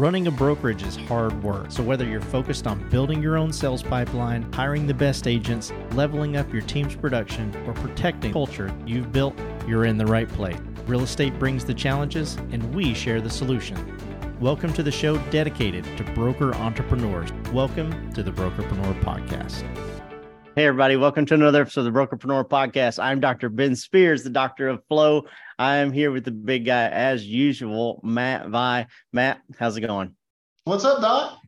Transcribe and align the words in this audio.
Running 0.00 0.28
a 0.28 0.30
brokerage 0.30 0.82
is 0.82 0.96
hard 0.96 1.42
work, 1.42 1.70
so 1.70 1.82
whether 1.82 2.06
you're 2.06 2.22
focused 2.22 2.66
on 2.66 2.88
building 2.88 3.22
your 3.22 3.36
own 3.36 3.52
sales 3.52 3.82
pipeline, 3.82 4.50
hiring 4.54 4.86
the 4.86 4.94
best 4.94 5.26
agents, 5.26 5.74
leveling 5.90 6.38
up 6.38 6.50
your 6.50 6.62
team's 6.62 6.96
production, 6.96 7.54
or 7.66 7.74
protecting 7.74 8.30
the 8.30 8.32
culture 8.32 8.74
you've 8.86 9.12
built, 9.12 9.38
you're 9.68 9.84
in 9.84 9.98
the 9.98 10.06
right 10.06 10.26
place. 10.26 10.56
Real 10.86 11.02
estate 11.02 11.38
brings 11.38 11.66
the 11.66 11.74
challenges, 11.74 12.36
and 12.50 12.74
we 12.74 12.94
share 12.94 13.20
the 13.20 13.28
solution. 13.28 13.76
Welcome 14.40 14.72
to 14.72 14.82
the 14.82 14.90
show 14.90 15.18
dedicated 15.28 15.84
to 15.98 16.04
broker 16.14 16.54
entrepreneurs. 16.54 17.30
Welcome 17.52 18.10
to 18.14 18.22
the 18.22 18.30
Brokerpreneur 18.30 18.98
Podcast. 19.02 19.99
Hey, 20.56 20.66
everybody. 20.66 20.96
Welcome 20.96 21.26
to 21.26 21.34
another 21.34 21.62
episode 21.62 21.86
of 21.86 21.92
the 21.92 21.98
Brokerpreneur 21.98 22.48
Podcast. 22.48 23.00
I'm 23.00 23.20
Dr. 23.20 23.48
Ben 23.48 23.76
Spears, 23.76 24.24
the 24.24 24.30
doctor 24.30 24.66
of 24.66 24.84
flow. 24.88 25.26
I 25.60 25.76
am 25.76 25.92
here 25.92 26.10
with 26.10 26.24
the 26.24 26.32
big 26.32 26.64
guy, 26.64 26.88
as 26.88 27.24
usual, 27.24 28.00
Matt 28.02 28.48
Vi. 28.48 28.86
Matt, 29.12 29.42
how's 29.60 29.76
it 29.76 29.82
going? 29.82 30.16
What's 30.64 30.84
up, 30.84 31.00
Doc? 31.00 31.38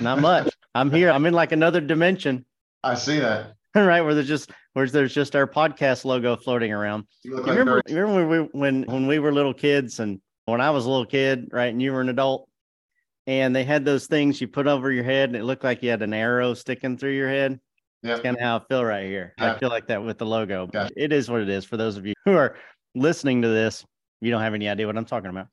Not 0.00 0.20
much. 0.20 0.54
I'm 0.72 0.92
here. 0.92 1.10
I'm 1.10 1.26
in 1.26 1.34
like 1.34 1.50
another 1.50 1.80
dimension. 1.80 2.44
I 2.84 2.94
see 2.94 3.18
that. 3.18 3.54
right, 3.74 4.02
where 4.02 4.14
there's 4.14 4.28
just 4.28 4.52
where 4.74 4.86
there's 4.86 5.12
just 5.12 5.34
our 5.34 5.48
podcast 5.48 6.04
logo 6.04 6.36
floating 6.36 6.72
around. 6.72 7.06
You, 7.24 7.32
you 7.32 7.36
like 7.38 7.46
remember, 7.50 7.82
remember 7.88 8.14
when 8.14 8.28
we, 8.28 8.48
when 8.52 8.82
when 8.84 9.06
we 9.08 9.18
were 9.18 9.32
little 9.32 9.52
kids 9.52 9.98
and 9.98 10.20
when 10.44 10.60
I 10.60 10.70
was 10.70 10.86
a 10.86 10.90
little 10.90 11.06
kid, 11.06 11.48
right, 11.50 11.72
and 11.72 11.82
you 11.82 11.92
were 11.92 12.02
an 12.02 12.08
adult, 12.08 12.48
and 13.26 13.54
they 13.54 13.64
had 13.64 13.84
those 13.84 14.06
things 14.06 14.40
you 14.40 14.46
put 14.46 14.68
over 14.68 14.92
your 14.92 15.02
head, 15.02 15.28
and 15.28 15.36
it 15.36 15.42
looked 15.42 15.64
like 15.64 15.82
you 15.82 15.90
had 15.90 16.02
an 16.02 16.14
arrow 16.14 16.54
sticking 16.54 16.96
through 16.96 17.14
your 17.14 17.28
head. 17.28 17.58
Yeah. 18.06 18.14
That's 18.14 18.22
kind 18.22 18.36
of 18.36 18.42
how 18.42 18.56
I 18.58 18.60
feel 18.68 18.84
right 18.84 19.06
here. 19.06 19.34
Yeah. 19.38 19.54
I 19.54 19.58
feel 19.58 19.68
like 19.68 19.88
that 19.88 20.02
with 20.04 20.18
the 20.18 20.26
logo. 20.26 20.68
Yeah. 20.72 20.88
It 20.96 21.12
is 21.12 21.30
what 21.30 21.40
it 21.40 21.48
is 21.48 21.64
for 21.64 21.76
those 21.76 21.96
of 21.96 22.06
you 22.06 22.14
who 22.24 22.32
are 22.32 22.56
listening 22.94 23.42
to 23.42 23.48
this. 23.48 23.84
You 24.20 24.30
don't 24.30 24.42
have 24.42 24.54
any 24.54 24.68
idea 24.68 24.86
what 24.86 24.96
I'm 24.96 25.04
talking 25.04 25.30
about. 25.30 25.48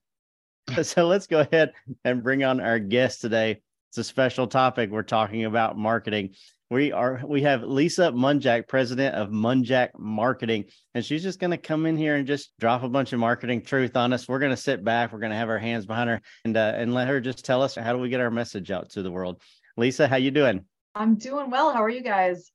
so 0.86 1.08
let's 1.08 1.28
go 1.28 1.42
ahead 1.42 1.74
and 2.06 2.24
bring 2.24 2.44
on 2.44 2.60
our 2.60 2.80
guest 2.80 3.22
today. 3.22 3.62
It's 3.90 3.98
a 3.98 4.04
special 4.04 4.48
topic. 4.48 4.90
We're 4.90 5.04
talking 5.04 5.46
about 5.46 5.78
marketing. 5.78 6.36
We 6.72 6.92
are 6.92 7.22
we 7.24 7.44
have 7.44 7.62
Lisa 7.62 8.12
Munjack, 8.12 8.68
president 8.68 9.14
of 9.14 9.30
Munjack 9.30 9.90
Marketing, 10.00 10.66
and 10.96 11.06
she's 11.06 11.22
just 11.22 11.40
going 11.40 11.52
to 11.52 11.58
come 11.58 11.86
in 11.86 11.96
here 11.96 12.16
and 12.16 12.26
just 12.26 12.54
drop 12.60 12.82
a 12.82 12.90
bunch 12.90 13.14
of 13.14 13.20
marketing 13.20 13.62
truth 13.62 13.96
on 13.96 14.12
us. 14.12 14.28
We're 14.28 14.40
going 14.40 14.56
to 14.56 14.58
sit 14.58 14.84
back. 14.84 15.14
We're 15.14 15.20
going 15.20 15.32
to 15.32 15.38
have 15.38 15.50
our 15.50 15.60
hands 15.60 15.86
behind 15.86 16.10
her 16.10 16.22
and 16.46 16.58
uh, 16.58 16.74
and 16.76 16.96
let 16.96 17.08
her 17.08 17.20
just 17.22 17.46
tell 17.46 17.62
us 17.62 17.76
how 17.76 17.94
do 17.94 18.00
we 18.00 18.10
get 18.10 18.22
our 18.22 18.32
message 18.32 18.72
out 18.72 18.90
to 18.92 19.04
the 19.04 19.12
world. 19.12 19.40
Lisa, 19.78 20.08
how 20.08 20.16
you 20.16 20.32
doing? 20.32 20.66
I'm 20.96 21.16
doing 21.16 21.50
well. 21.50 21.74
How 21.74 21.84
are 21.84 21.90
you 21.90 22.04
guys? 22.04 22.52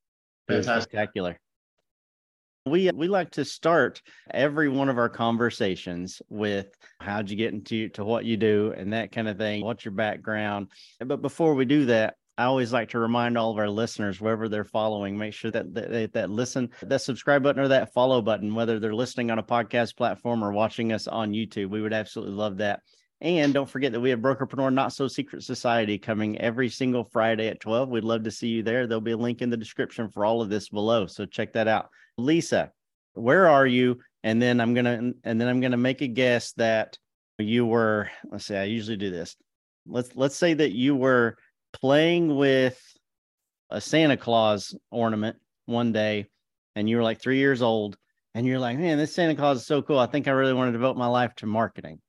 Fantastic. 0.48 0.90
Spectacular. 0.90 1.38
We 2.66 2.90
we 2.90 3.08
like 3.08 3.30
to 3.32 3.44
start 3.44 4.02
every 4.30 4.68
one 4.68 4.88
of 4.88 4.98
our 4.98 5.08
conversations 5.08 6.20
with 6.28 6.68
how'd 7.00 7.30
you 7.30 7.36
get 7.36 7.54
into 7.54 7.88
to 7.90 8.04
what 8.04 8.24
you 8.24 8.36
do 8.36 8.74
and 8.76 8.92
that 8.92 9.10
kind 9.10 9.28
of 9.28 9.38
thing. 9.38 9.64
What's 9.64 9.84
your 9.84 9.92
background? 9.92 10.68
But 11.00 11.22
before 11.22 11.54
we 11.54 11.64
do 11.64 11.86
that, 11.86 12.14
I 12.36 12.44
always 12.44 12.72
like 12.72 12.90
to 12.90 12.98
remind 12.98 13.36
all 13.36 13.50
of 13.50 13.58
our 13.58 13.68
listeners, 13.68 14.20
wherever 14.20 14.48
they're 14.48 14.64
following, 14.64 15.18
make 15.18 15.34
sure 15.34 15.50
that 15.50 15.74
that, 15.74 16.12
that 16.12 16.30
listen, 16.30 16.70
that 16.82 17.00
subscribe 17.00 17.42
button 17.42 17.62
or 17.62 17.68
that 17.68 17.92
follow 17.92 18.22
button, 18.22 18.54
whether 18.54 18.78
they're 18.78 18.94
listening 18.94 19.30
on 19.30 19.40
a 19.40 19.42
podcast 19.42 19.96
platform 19.96 20.44
or 20.44 20.52
watching 20.52 20.92
us 20.92 21.08
on 21.08 21.32
YouTube. 21.32 21.70
We 21.70 21.80
would 21.80 21.92
absolutely 21.92 22.36
love 22.36 22.58
that. 22.58 22.80
And 23.20 23.52
don't 23.52 23.68
forget 23.68 23.92
that 23.92 24.00
we 24.00 24.10
have 24.10 24.20
Brokerpreneur 24.20 24.72
Not 24.72 24.92
So 24.92 25.08
Secret 25.08 25.42
Society 25.42 25.98
coming 25.98 26.40
every 26.40 26.68
single 26.68 27.02
Friday 27.02 27.48
at 27.48 27.58
12. 27.58 27.88
We'd 27.88 28.04
love 28.04 28.22
to 28.24 28.30
see 28.30 28.48
you 28.48 28.62
there. 28.62 28.86
There'll 28.86 29.00
be 29.00 29.12
a 29.12 29.16
link 29.16 29.42
in 29.42 29.50
the 29.50 29.56
description 29.56 30.08
for 30.08 30.24
all 30.24 30.40
of 30.40 30.48
this 30.48 30.68
below. 30.68 31.06
So 31.06 31.26
check 31.26 31.52
that 31.54 31.66
out. 31.66 31.90
Lisa, 32.16 32.70
where 33.14 33.48
are 33.48 33.66
you? 33.66 33.98
And 34.22 34.40
then 34.40 34.60
I'm 34.60 34.74
gonna 34.74 35.12
and 35.24 35.40
then 35.40 35.48
I'm 35.48 35.60
gonna 35.60 35.76
make 35.76 36.00
a 36.00 36.08
guess 36.08 36.52
that 36.54 36.98
you 37.38 37.66
were, 37.66 38.08
let's 38.30 38.46
say 38.46 38.60
I 38.60 38.64
usually 38.64 38.96
do 38.96 39.10
this. 39.10 39.36
Let's 39.86 40.14
let's 40.14 40.36
say 40.36 40.54
that 40.54 40.72
you 40.72 40.94
were 40.94 41.36
playing 41.72 42.36
with 42.36 42.80
a 43.70 43.80
Santa 43.80 44.16
Claus 44.16 44.76
ornament 44.90 45.36
one 45.66 45.92
day 45.92 46.26
and 46.76 46.88
you 46.88 46.96
were 46.96 47.02
like 47.02 47.20
three 47.20 47.38
years 47.38 47.62
old 47.62 47.96
and 48.34 48.46
you're 48.46 48.58
like, 48.58 48.78
man, 48.78 48.98
this 48.98 49.14
Santa 49.14 49.34
Claus 49.34 49.58
is 49.58 49.66
so 49.66 49.82
cool. 49.82 49.98
I 49.98 50.06
think 50.06 50.28
I 50.28 50.32
really 50.32 50.52
want 50.52 50.68
to 50.68 50.72
devote 50.72 50.96
my 50.96 51.06
life 51.06 51.34
to 51.36 51.46
marketing. 51.46 52.00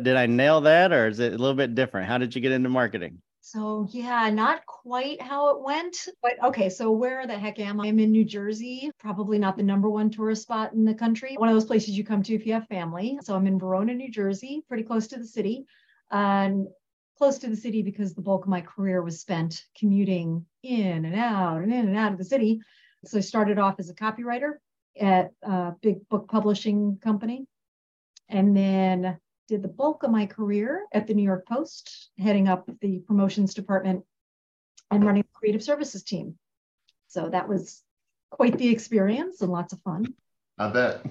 Did 0.00 0.16
I 0.16 0.26
nail 0.26 0.62
that 0.62 0.92
or 0.92 1.08
is 1.08 1.20
it 1.20 1.34
a 1.34 1.38
little 1.38 1.54
bit 1.54 1.74
different? 1.74 2.08
How 2.08 2.18
did 2.18 2.34
you 2.34 2.40
get 2.40 2.52
into 2.52 2.68
marketing? 2.68 3.20
So, 3.44 3.88
yeah, 3.90 4.30
not 4.30 4.64
quite 4.66 5.20
how 5.20 5.50
it 5.50 5.62
went. 5.62 6.08
But 6.22 6.42
okay, 6.44 6.68
so 6.68 6.92
where 6.92 7.26
the 7.26 7.36
heck 7.36 7.58
am 7.58 7.80
I? 7.80 7.88
I'm 7.88 7.98
in 7.98 8.12
New 8.12 8.24
Jersey, 8.24 8.90
probably 9.00 9.36
not 9.36 9.56
the 9.56 9.64
number 9.64 9.90
one 9.90 10.10
tourist 10.10 10.42
spot 10.42 10.72
in 10.72 10.84
the 10.84 10.94
country. 10.94 11.34
One 11.36 11.48
of 11.48 11.54
those 11.54 11.64
places 11.64 11.98
you 11.98 12.04
come 12.04 12.22
to 12.22 12.34
if 12.34 12.46
you 12.46 12.52
have 12.52 12.68
family. 12.68 13.18
So, 13.22 13.34
I'm 13.34 13.48
in 13.48 13.58
Verona, 13.58 13.94
New 13.94 14.10
Jersey, 14.10 14.62
pretty 14.68 14.84
close 14.84 15.08
to 15.08 15.18
the 15.18 15.26
city. 15.26 15.66
And 16.10 16.68
close 17.18 17.38
to 17.38 17.48
the 17.48 17.56
city 17.56 17.82
because 17.82 18.14
the 18.14 18.22
bulk 18.22 18.44
of 18.44 18.50
my 18.50 18.60
career 18.60 19.02
was 19.02 19.20
spent 19.20 19.64
commuting 19.76 20.46
in 20.62 21.04
and 21.04 21.14
out 21.14 21.62
and 21.62 21.72
in 21.72 21.88
and 21.88 21.96
out 21.96 22.12
of 22.12 22.18
the 22.18 22.24
city. 22.24 22.60
So, 23.04 23.18
I 23.18 23.22
started 23.22 23.58
off 23.58 23.80
as 23.80 23.90
a 23.90 23.94
copywriter 23.94 24.52
at 24.98 25.32
a 25.42 25.72
big 25.82 26.08
book 26.08 26.28
publishing 26.28 26.98
company. 27.02 27.46
And 28.28 28.56
then 28.56 29.18
did 29.48 29.62
the 29.62 29.68
bulk 29.68 30.02
of 30.02 30.10
my 30.10 30.26
career 30.26 30.86
at 30.92 31.06
the 31.06 31.14
New 31.14 31.22
York 31.22 31.46
Post, 31.46 32.10
heading 32.18 32.48
up 32.48 32.68
the 32.80 33.00
promotions 33.00 33.54
department 33.54 34.04
and 34.90 35.04
running 35.04 35.22
the 35.22 35.38
creative 35.38 35.62
services 35.62 36.02
team. 36.02 36.36
So 37.08 37.28
that 37.28 37.48
was 37.48 37.82
quite 38.30 38.56
the 38.58 38.68
experience 38.68 39.40
and 39.40 39.50
lots 39.50 39.72
of 39.72 39.80
fun. 39.82 40.06
I 40.58 40.68
bet. 40.68 41.04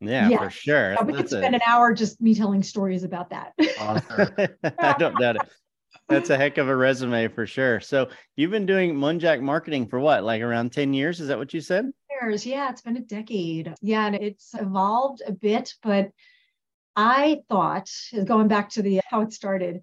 yeah, 0.00 0.28
yeah, 0.28 0.38
for 0.38 0.50
sure. 0.50 0.96
we 1.04 1.12
could 1.12 1.28
spend 1.28 1.54
a... 1.54 1.58
an 1.58 1.62
hour 1.66 1.94
just 1.94 2.20
me 2.20 2.34
telling 2.34 2.62
stories 2.62 3.02
about 3.02 3.30
that. 3.30 3.52
I 3.60 4.94
don't 4.98 5.18
doubt 5.18 5.36
it. 5.36 5.48
That's 6.08 6.30
a 6.30 6.36
heck 6.36 6.58
of 6.58 6.68
a 6.68 6.76
resume 6.76 7.28
for 7.28 7.46
sure. 7.46 7.80
So 7.80 8.08
you've 8.36 8.50
been 8.50 8.66
doing 8.66 8.94
Munjack 8.94 9.40
marketing 9.40 9.86
for 9.86 9.98
what, 9.98 10.22
like 10.22 10.42
around 10.42 10.72
10 10.72 10.92
years? 10.92 11.20
Is 11.20 11.28
that 11.28 11.38
what 11.38 11.54
you 11.54 11.60
said? 11.60 11.90
Years. 12.20 12.44
Yeah, 12.44 12.68
it's 12.70 12.82
been 12.82 12.96
a 12.96 13.00
decade. 13.00 13.74
Yeah, 13.80 14.06
and 14.06 14.14
it's 14.14 14.54
evolved 14.54 15.22
a 15.26 15.32
bit, 15.32 15.72
but 15.82 16.10
I 16.96 17.40
thought, 17.48 17.90
going 18.24 18.48
back 18.48 18.70
to 18.70 18.82
the 18.82 19.00
how 19.08 19.22
it 19.22 19.32
started, 19.32 19.82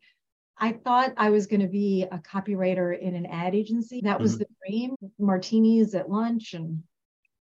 I 0.57 0.73
thought 0.73 1.13
I 1.17 1.31
was 1.31 1.47
going 1.47 1.61
to 1.61 1.67
be 1.67 2.03
a 2.03 2.19
copywriter 2.19 2.97
in 2.97 3.15
an 3.15 3.25
ad 3.25 3.55
agency. 3.55 4.01
That 4.01 4.19
was 4.19 4.33
mm-hmm. 4.33 4.43
the 4.43 4.47
dream. 4.67 4.95
Martinis 5.17 5.95
at 5.95 6.09
lunch 6.09 6.53
and 6.53 6.83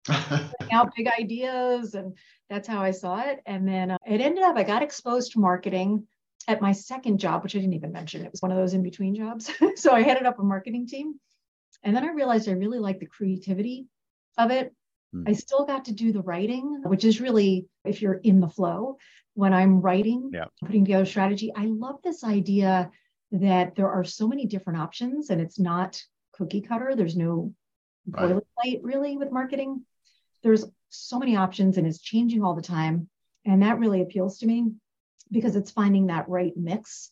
out 0.71 0.91
big 0.95 1.07
ideas, 1.07 1.93
and 1.93 2.17
that's 2.49 2.67
how 2.67 2.81
I 2.81 2.91
saw 2.91 3.21
it. 3.21 3.41
And 3.45 3.67
then 3.67 3.91
uh, 3.91 3.97
it 4.05 4.21
ended 4.21 4.43
up 4.43 4.57
I 4.57 4.63
got 4.63 4.81
exposed 4.81 5.33
to 5.33 5.39
marketing 5.39 6.07
at 6.47 6.61
my 6.61 6.71
second 6.71 7.19
job, 7.19 7.43
which 7.43 7.55
I 7.55 7.59
didn't 7.59 7.75
even 7.75 7.91
mention. 7.91 8.25
It 8.25 8.31
was 8.31 8.41
one 8.41 8.51
of 8.51 8.57
those 8.57 8.73
in 8.73 8.83
between 8.83 9.15
jobs. 9.15 9.51
so 9.75 9.93
I 9.93 10.01
headed 10.01 10.25
up 10.25 10.39
a 10.39 10.43
marketing 10.43 10.87
team, 10.87 11.19
and 11.83 11.95
then 11.95 12.03
I 12.03 12.11
realized 12.11 12.49
I 12.49 12.53
really 12.53 12.79
liked 12.79 12.99
the 12.99 13.05
creativity 13.05 13.85
of 14.37 14.51
it. 14.51 14.73
Mm. 15.15 15.27
I 15.27 15.33
still 15.33 15.65
got 15.65 15.85
to 15.85 15.93
do 15.93 16.11
the 16.11 16.21
writing, 16.21 16.81
which 16.83 17.05
is 17.05 17.21
really 17.21 17.67
if 17.85 18.01
you're 18.01 18.15
in 18.15 18.39
the 18.39 18.49
flow 18.49 18.97
when 19.33 19.53
I'm 19.53 19.81
writing, 19.81 20.31
yeah. 20.33 20.45
putting 20.65 20.85
together 20.85 21.05
strategy. 21.05 21.51
I 21.55 21.65
love 21.65 22.01
this 22.03 22.23
idea 22.23 22.91
that 23.31 23.75
there 23.75 23.89
are 23.89 24.03
so 24.03 24.27
many 24.27 24.45
different 24.45 24.79
options 24.79 25.29
and 25.29 25.39
it's 25.39 25.59
not 25.59 26.01
cookie 26.33 26.61
cutter. 26.61 26.95
There's 26.95 27.15
no 27.15 27.53
boilerplate 28.09 28.41
right. 28.63 28.79
really 28.83 29.17
with 29.17 29.31
marketing. 29.31 29.85
There's 30.43 30.65
so 30.89 31.19
many 31.19 31.35
options 31.35 31.77
and 31.77 31.87
it's 31.87 32.01
changing 32.01 32.43
all 32.43 32.55
the 32.55 32.61
time. 32.61 33.09
And 33.45 33.63
that 33.63 33.79
really 33.79 34.01
appeals 34.01 34.39
to 34.39 34.45
me 34.45 34.71
because 35.31 35.55
it's 35.55 35.71
finding 35.71 36.07
that 36.07 36.27
right 36.27 36.55
mix 36.57 37.11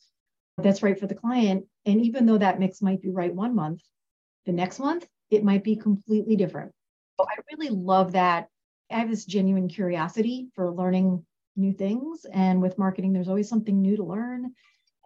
that's 0.61 0.83
right 0.83 0.99
for 0.99 1.07
the 1.07 1.15
client. 1.15 1.65
And 1.85 2.01
even 2.01 2.25
though 2.25 2.37
that 2.37 2.59
mix 2.59 2.81
might 2.81 3.01
be 3.01 3.09
right 3.09 3.33
one 3.33 3.55
month, 3.55 3.81
the 4.45 4.51
next 4.51 4.79
month, 4.79 5.07
it 5.29 5.43
might 5.43 5.63
be 5.63 5.75
completely 5.75 6.35
different. 6.35 6.71
I 7.23 7.41
really 7.51 7.69
love 7.69 8.13
that. 8.13 8.47
I 8.91 8.99
have 8.99 9.09
this 9.09 9.25
genuine 9.25 9.67
curiosity 9.67 10.49
for 10.55 10.71
learning 10.71 11.25
new 11.55 11.73
things. 11.73 12.25
And 12.31 12.61
with 12.61 12.77
marketing, 12.77 13.13
there's 13.13 13.27
always 13.27 13.49
something 13.49 13.81
new 13.81 13.97
to 13.97 14.03
learn. 14.03 14.53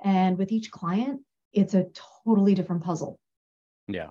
And 0.03 0.38
with 0.38 0.52
each 0.52 0.72
client, 0.72 1.22
it's 1.52 1.73
a 1.73 1.88
totally 2.26 2.55
different 2.55 2.84
puzzle. 2.84 3.20
Yeah. 3.88 4.09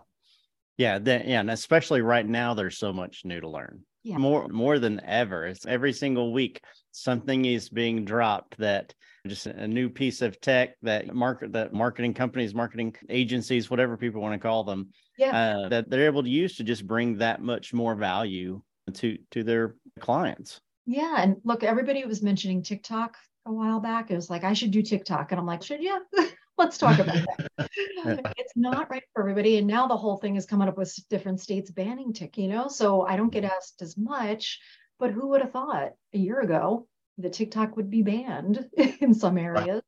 Yeah. 0.77 0.99
That, 0.99 1.27
yeah. 1.27 1.41
And 1.41 1.51
especially 1.51 2.03
right 2.03 2.27
now, 2.27 2.55
there's 2.55 2.79
so 2.79 2.93
much 2.93 3.25
new 3.25 3.41
to 3.41 3.49
learn. 3.49 3.83
Yeah. 4.05 4.19
More 4.19 4.49
more 4.49 4.81
than 4.81 5.01
ever. 5.05 5.47
It's 5.47 5.65
every 5.65 5.93
single 5.93 6.33
week 6.33 6.61
something 6.91 7.45
is 7.45 7.69
being 7.69 8.05
dropped 8.05 8.59
that 8.59 8.93
just 9.29 9.47
a 9.47 9.69
new 9.69 9.89
piece 9.89 10.23
of 10.23 10.41
tech 10.41 10.75
that 10.83 11.15
market 11.15 11.53
that 11.53 11.73
marketing 11.73 12.13
companies, 12.13 12.53
marketing 12.53 12.97
agencies, 13.09 13.71
whatever 13.71 13.97
people 13.97 14.21
want 14.21 14.35
to 14.35 14.41
call 14.41 14.65
them, 14.65 14.89
yeah. 15.23 15.59
Uh, 15.65 15.69
that 15.69 15.91
they're 15.91 16.07
able 16.07 16.23
to 16.23 16.29
use 16.29 16.57
to 16.57 16.65
just 16.65 16.87
bring 16.87 17.19
that 17.19 17.41
much 17.41 17.73
more 17.73 17.95
value 17.95 18.61
to 18.95 19.19
to 19.31 19.45
their 19.45 19.77
clients. 20.01 20.61
Yeah. 20.87 21.15
And 21.19 21.37
look, 21.45 21.63
everybody 21.63 22.05
was 22.05 22.23
mentioning 22.23 22.63
TikTok 22.63 23.17
a 23.47 23.53
while 23.53 23.81
back. 23.81 24.11
It 24.11 24.17
was 24.17 24.31
like, 24.31 24.45
I 24.45 24.53
should 24.53 24.71
do 24.71 24.83
TikTok. 24.83 25.31
And 25.31 25.41
I'm 25.41 25.47
like, 25.47 25.63
should 25.63 25.83
you? 25.83 26.05
Let's 26.59 26.77
talk 26.79 26.99
about 26.99 27.15
that. 27.15 27.49
it's 28.37 28.53
not 28.57 28.91
right 28.91 29.03
for 29.13 29.23
everybody. 29.23 29.59
And 29.59 29.67
now 29.67 29.87
the 29.87 29.97
whole 29.97 30.19
thing 30.19 30.37
is 30.37 30.47
coming 30.47 30.69
up 30.69 30.77
with 30.77 30.95
different 31.09 31.41
states 31.41 31.71
banning 31.71 32.13
TikTok, 32.13 32.39
you 32.39 32.49
know? 32.49 32.69
So 32.69 33.03
I 33.03 33.17
don't 33.17 33.33
get 33.33 33.45
asked 33.45 33.81
as 33.81 33.97
much, 33.97 34.61
but 34.99 35.13
who 35.13 35.29
would 35.29 35.41
have 35.41 35.53
thought 35.53 35.93
a 36.13 36.19
year 36.19 36.41
ago 36.41 36.87
the 37.19 37.31
TikTok 37.31 37.77
would 37.77 37.91
be 37.91 38.03
banned 38.03 38.69
in 39.01 39.15
some 39.15 39.39
areas? 39.39 39.83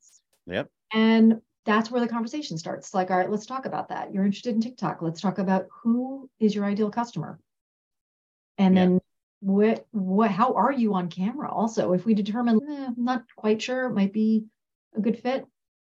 Yep. 0.46 0.68
And 0.92 1.40
that's 1.64 1.90
where 1.90 2.00
the 2.00 2.08
conversation 2.08 2.58
starts. 2.58 2.92
Like, 2.94 3.10
all 3.10 3.16
right, 3.16 3.30
let's 3.30 3.46
talk 3.46 3.66
about 3.66 3.88
that. 3.88 4.12
You're 4.12 4.24
interested 4.24 4.54
in 4.54 4.60
TikTok. 4.60 5.02
Let's 5.02 5.20
talk 5.20 5.38
about 5.38 5.66
who 5.82 6.28
is 6.38 6.54
your 6.54 6.64
ideal 6.64 6.90
customer. 6.90 7.38
And 8.58 8.74
Yeah. 8.74 8.82
then 8.82 9.00
what 9.40 9.86
what 9.90 10.30
how 10.30 10.54
are 10.54 10.72
you 10.72 10.94
on 10.94 11.10
camera 11.10 11.52
also 11.52 11.92
if 11.92 12.06
we 12.06 12.14
determine 12.14 12.58
eh, 12.66 12.88
not 12.96 13.24
quite 13.36 13.60
sure 13.60 13.84
it 13.86 13.92
might 13.92 14.10
be 14.12 14.46
a 14.96 15.00
good 15.02 15.18
fit 15.18 15.44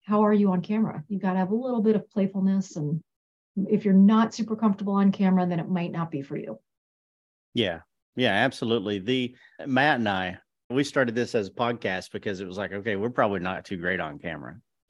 how 0.04 0.22
are 0.24 0.34
you 0.34 0.52
on 0.52 0.62
camera 0.62 1.04
you 1.08 1.18
got 1.18 1.34
to 1.34 1.40
have 1.40 1.50
a 1.50 1.56
little 1.56 1.82
bit 1.82 1.96
of 1.96 2.08
playfulness 2.12 2.76
and 2.76 3.02
if 3.68 3.86
you're 3.86 3.94
not 3.96 4.36
super 4.36 4.56
comfortable 4.56 4.94
on 4.94 5.12
camera 5.12 5.48
then 5.48 5.60
it 5.60 5.68
might 5.68 5.92
not 5.92 6.12
be 6.12 6.22
for 6.22 6.38
you 6.38 6.60
Yeah. 7.56 7.80
Yeah, 8.16 8.34
absolutely. 8.34 9.00
The 9.00 9.36
Matt 9.66 10.00
and 10.00 10.10
I, 10.10 10.38
we 10.70 10.84
started 10.84 11.16
this 11.16 11.34
as 11.34 11.48
a 11.48 11.52
podcast 11.52 12.12
because 12.12 12.42
it 12.42 12.48
was 12.48 12.58
like, 12.58 12.74
okay, 12.74 12.98
we're 12.98 13.10
probably 13.10 13.40
not 13.40 13.66
too 13.66 13.78
great 13.78 14.00
on 14.00 14.20
camera. 14.20 14.58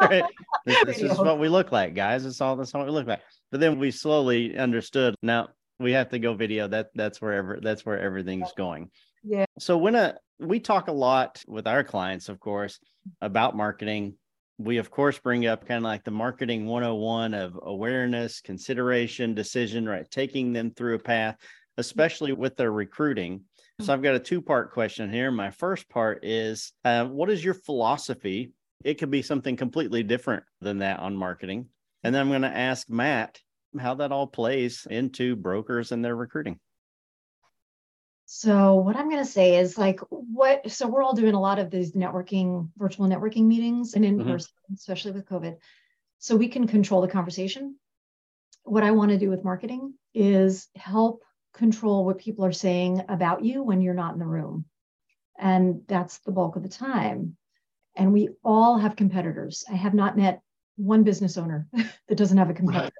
Right? 0.00 0.24
This, 0.66 0.82
this 0.84 1.02
is 1.02 1.18
what 1.18 1.38
we 1.38 1.50
look 1.50 1.72
like, 1.72 1.94
guys. 1.94 2.24
It's 2.24 2.40
all 2.40 2.56
that's 2.56 2.72
what 2.72 2.86
we 2.86 2.90
look 2.90 3.06
like. 3.06 3.20
But 3.50 3.60
then 3.60 3.78
we 3.78 3.90
slowly 3.90 4.56
understood. 4.56 5.14
Now 5.20 5.48
we 5.78 5.92
have 5.92 6.08
to 6.08 6.18
go 6.18 6.32
video. 6.32 6.66
That 6.66 6.86
that's 6.94 7.20
wherever 7.20 7.58
that's 7.60 7.84
where 7.84 8.00
everything's 8.00 8.50
going. 8.56 8.90
Yeah. 9.22 9.44
So 9.58 9.76
when 9.76 9.94
a 9.94 10.14
we 10.38 10.60
talk 10.60 10.88
a 10.88 10.92
lot 10.92 11.42
with 11.46 11.66
our 11.66 11.84
clients, 11.84 12.30
of 12.30 12.40
course, 12.40 12.78
about 13.20 13.56
marketing. 13.56 14.14
We 14.56 14.78
of 14.78 14.90
course 14.90 15.18
bring 15.18 15.46
up 15.46 15.66
kind 15.66 15.78
of 15.78 15.84
like 15.84 16.04
the 16.04 16.10
marketing 16.10 16.66
101 16.66 17.34
of 17.34 17.58
awareness, 17.62 18.40
consideration, 18.40 19.34
decision, 19.34 19.86
right? 19.88 20.08
Taking 20.10 20.52
them 20.52 20.70
through 20.70 20.94
a 20.94 21.00
path, 21.00 21.36
especially 21.76 22.32
with 22.32 22.56
their 22.56 22.72
recruiting. 22.72 23.42
So 23.80 23.92
I've 23.92 24.02
got 24.02 24.14
a 24.14 24.20
two 24.20 24.40
part 24.40 24.72
question 24.72 25.12
here. 25.12 25.32
My 25.32 25.50
first 25.50 25.88
part 25.88 26.24
is 26.24 26.72
uh, 26.84 27.06
what 27.06 27.30
is 27.30 27.44
your 27.44 27.54
philosophy? 27.54 28.52
It 28.84 28.98
could 28.98 29.10
be 29.10 29.22
something 29.22 29.56
completely 29.56 30.02
different 30.02 30.44
than 30.60 30.78
that 30.78 31.00
on 31.00 31.16
marketing. 31.16 31.68
And 32.02 32.14
then 32.14 32.20
I'm 32.20 32.28
going 32.28 32.42
to 32.42 32.56
ask 32.56 32.88
Matt 32.90 33.40
how 33.80 33.94
that 33.94 34.12
all 34.12 34.26
plays 34.26 34.86
into 34.88 35.34
brokers 35.34 35.90
and 35.90 36.04
their 36.04 36.14
recruiting. 36.14 36.60
So 38.26 38.76
what 38.76 38.96
I'm 38.96 39.08
going 39.08 39.24
to 39.24 39.30
say 39.30 39.58
is 39.58 39.78
like 39.78 40.00
what 40.10 40.70
so 40.70 40.86
we're 40.86 41.02
all 41.02 41.14
doing 41.14 41.34
a 41.34 41.40
lot 41.40 41.58
of 41.58 41.70
these 41.70 41.92
networking 41.92 42.68
virtual 42.76 43.06
networking 43.06 43.44
meetings 43.46 43.94
and 43.94 44.04
in 44.04 44.18
Mhm. 44.18 44.26
person 44.26 44.50
especially 44.74 45.12
with 45.12 45.26
COVID. 45.26 45.56
So 46.18 46.36
we 46.36 46.48
can 46.48 46.66
control 46.66 47.00
the 47.00 47.08
conversation. 47.08 47.78
What 48.64 48.82
I 48.82 48.92
want 48.92 49.10
to 49.10 49.18
do 49.18 49.30
with 49.30 49.44
marketing 49.44 49.94
is 50.14 50.68
help 50.74 51.22
control 51.52 52.04
what 52.04 52.18
people 52.18 52.44
are 52.44 52.52
saying 52.52 53.04
about 53.08 53.44
you 53.44 53.62
when 53.62 53.80
you're 53.80 53.94
not 53.94 54.14
in 54.14 54.18
the 54.18 54.26
room. 54.26 54.64
And 55.38 55.82
that's 55.86 56.18
the 56.20 56.32
bulk 56.32 56.56
of 56.56 56.62
the 56.62 56.68
time. 56.68 57.36
And 57.96 58.12
we 58.12 58.30
all 58.44 58.78
have 58.78 58.96
competitors. 58.96 59.64
I 59.70 59.74
have 59.74 59.94
not 59.94 60.16
met 60.16 60.42
one 60.76 61.04
business 61.04 61.36
owner 61.38 61.68
that 62.08 62.16
doesn't 62.16 62.38
have 62.38 62.50
a 62.50 62.54
competitor. 62.54 62.92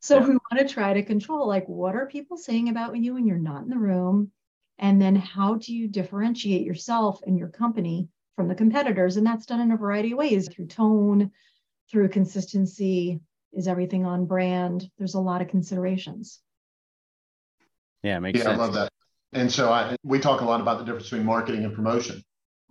So 0.00 0.16
Yeah. 0.18 0.26
we 0.26 0.34
want 0.50 0.58
to 0.68 0.72
try 0.72 0.92
to 0.92 1.02
control 1.02 1.48
like 1.48 1.66
what 1.66 1.94
are 1.94 2.06
people 2.06 2.36
saying 2.36 2.68
about 2.68 2.96
you 2.96 3.14
when 3.14 3.26
you're 3.26 3.38
not 3.38 3.62
in 3.62 3.70
the 3.70 3.78
room? 3.78 4.30
And 4.78 5.00
then 5.00 5.16
how 5.16 5.54
do 5.54 5.74
you 5.74 5.88
differentiate 5.88 6.66
yourself 6.66 7.20
and 7.26 7.38
your 7.38 7.48
company 7.48 8.08
from 8.36 8.46
the 8.48 8.54
competitors? 8.54 9.16
And 9.16 9.26
that's 9.26 9.46
done 9.46 9.60
in 9.60 9.72
a 9.72 9.76
variety 9.76 10.12
of 10.12 10.18
ways 10.18 10.48
through 10.48 10.66
tone, 10.66 11.30
through 11.90 12.10
consistency. 12.10 13.20
Is 13.54 13.68
everything 13.68 14.04
on 14.04 14.26
brand? 14.26 14.90
There's 14.98 15.14
a 15.14 15.20
lot 15.20 15.40
of 15.40 15.48
considerations. 15.48 16.40
Yeah, 18.02 18.18
makes 18.18 18.38
Yeah, 18.38 18.44
sense. 18.44 18.58
I 18.58 18.62
love 18.62 18.74
that. 18.74 18.92
And 19.32 19.50
so 19.50 19.72
I, 19.72 19.96
we 20.04 20.18
talk 20.18 20.42
a 20.42 20.44
lot 20.44 20.60
about 20.60 20.78
the 20.78 20.84
difference 20.84 21.08
between 21.08 21.24
marketing 21.24 21.64
and 21.64 21.74
promotion. 21.74 22.22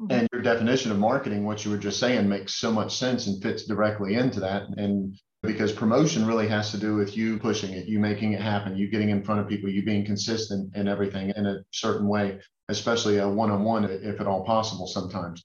Mhm. 0.01 0.11
And 0.11 0.29
your 0.33 0.41
definition 0.41 0.91
of 0.91 0.99
marketing, 0.99 1.45
what 1.45 1.63
you 1.63 1.71
were 1.71 1.77
just 1.77 1.99
saying, 1.99 2.27
makes 2.27 2.55
so 2.55 2.71
much 2.71 2.97
sense 2.97 3.27
and 3.27 3.41
fits 3.41 3.65
directly 3.65 4.15
into 4.15 4.39
that. 4.41 4.67
And 4.77 5.17
because 5.41 5.71
promotion 5.71 6.25
really 6.25 6.47
has 6.47 6.71
to 6.71 6.77
do 6.77 6.95
with 6.95 7.15
you 7.15 7.37
pushing 7.39 7.73
it, 7.73 7.85
you 7.85 7.99
making 7.99 8.33
it 8.33 8.41
happen, 8.41 8.75
you 8.75 8.89
getting 8.89 9.09
in 9.09 9.23
front 9.23 9.41
of 9.41 9.47
people, 9.47 9.69
you 9.69 9.83
being 9.83 10.05
consistent 10.05 10.71
and 10.75 10.89
everything 10.89 11.31
in 11.35 11.45
a 11.45 11.59
certain 11.71 12.07
way, 12.07 12.39
especially 12.69 13.19
a 13.19 13.29
one 13.29 13.51
on 13.51 13.63
one, 13.63 13.85
if 13.85 14.19
at 14.19 14.27
all 14.27 14.43
possible 14.43 14.87
sometimes. 14.87 15.43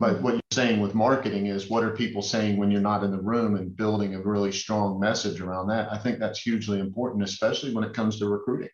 But 0.00 0.20
what 0.20 0.32
you're 0.32 0.40
saying 0.50 0.80
with 0.80 0.94
marketing 0.96 1.46
is 1.46 1.70
what 1.70 1.84
are 1.84 1.94
people 1.94 2.22
saying 2.22 2.56
when 2.56 2.72
you're 2.72 2.80
not 2.80 3.04
in 3.04 3.12
the 3.12 3.20
room 3.20 3.54
and 3.54 3.76
building 3.76 4.14
a 4.14 4.22
really 4.22 4.50
strong 4.50 4.98
message 4.98 5.40
around 5.40 5.68
that? 5.68 5.92
I 5.92 5.98
think 5.98 6.18
that's 6.18 6.40
hugely 6.40 6.80
important, 6.80 7.22
especially 7.22 7.72
when 7.72 7.84
it 7.84 7.94
comes 7.94 8.18
to 8.18 8.26
recruiting. 8.26 8.70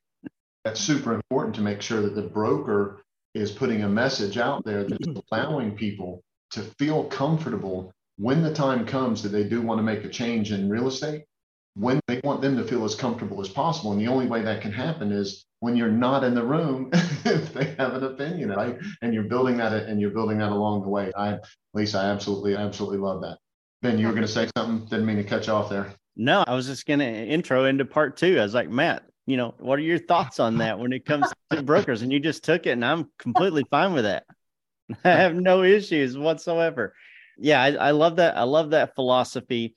That's 0.64 0.80
super 0.80 1.12
important 1.12 1.54
to 1.56 1.60
make 1.60 1.82
sure 1.82 2.00
that 2.00 2.14
the 2.14 2.22
broker 2.22 3.02
is 3.34 3.50
putting 3.50 3.82
a 3.82 3.88
message 3.88 4.38
out 4.38 4.64
there 4.64 4.84
that's 4.84 5.06
allowing 5.32 5.76
people 5.76 6.22
to 6.50 6.62
feel 6.78 7.04
comfortable 7.04 7.92
when 8.16 8.42
the 8.42 8.52
time 8.52 8.84
comes 8.84 9.22
that 9.22 9.30
they 9.30 9.44
do 9.44 9.62
want 9.62 9.78
to 9.78 9.82
make 9.82 10.04
a 10.04 10.08
change 10.08 10.52
in 10.52 10.68
real 10.68 10.88
estate, 10.88 11.24
when 11.74 12.00
they 12.08 12.20
want 12.24 12.42
them 12.42 12.56
to 12.56 12.64
feel 12.64 12.84
as 12.84 12.94
comfortable 12.94 13.40
as 13.40 13.48
possible. 13.48 13.92
And 13.92 14.00
the 14.00 14.08
only 14.08 14.26
way 14.26 14.42
that 14.42 14.60
can 14.60 14.72
happen 14.72 15.12
is 15.12 15.44
when 15.60 15.76
you're 15.76 15.90
not 15.90 16.24
in 16.24 16.34
the 16.34 16.44
room, 16.44 16.90
if 16.92 17.52
they 17.52 17.74
have 17.78 17.94
an 17.94 18.04
opinion, 18.04 18.50
right? 18.50 18.76
And 19.02 19.14
you're 19.14 19.24
building 19.24 19.56
that 19.58 19.72
and 19.72 20.00
you're 20.00 20.10
building 20.10 20.38
that 20.38 20.50
along 20.50 20.82
the 20.82 20.88
way. 20.88 21.12
I, 21.16 21.38
Lisa, 21.74 21.98
I 21.98 22.06
absolutely, 22.06 22.56
absolutely 22.56 22.98
love 22.98 23.20
that. 23.22 23.38
Ben, 23.82 23.98
you 23.98 24.08
were 24.08 24.12
going 24.12 24.26
to 24.26 24.32
say 24.32 24.48
something? 24.56 24.88
Didn't 24.88 25.06
mean 25.06 25.18
to 25.18 25.24
cut 25.24 25.46
you 25.46 25.52
off 25.52 25.70
there. 25.70 25.92
No, 26.16 26.42
I 26.48 26.54
was 26.54 26.66
just 26.66 26.84
going 26.86 26.98
to 26.98 27.06
intro 27.06 27.66
into 27.66 27.84
part 27.84 28.16
two. 28.16 28.40
I 28.40 28.42
was 28.42 28.54
like, 28.54 28.68
Matt, 28.68 29.04
you 29.28 29.36
know, 29.36 29.54
what 29.58 29.78
are 29.78 29.82
your 29.82 29.98
thoughts 29.98 30.40
on 30.40 30.56
that 30.58 30.78
when 30.78 30.94
it 30.94 31.04
comes 31.04 31.30
to 31.50 31.62
brokers? 31.62 32.00
And 32.00 32.10
you 32.10 32.18
just 32.18 32.44
took 32.44 32.66
it, 32.66 32.70
and 32.70 32.84
I'm 32.84 33.10
completely 33.18 33.62
fine 33.70 33.92
with 33.92 34.04
that. 34.04 34.24
I 35.04 35.10
have 35.10 35.34
no 35.34 35.64
issues 35.64 36.16
whatsoever. 36.16 36.94
Yeah, 37.36 37.62
I, 37.62 37.72
I 37.72 37.90
love 37.90 38.16
that. 38.16 38.38
I 38.38 38.44
love 38.44 38.70
that 38.70 38.94
philosophy 38.94 39.74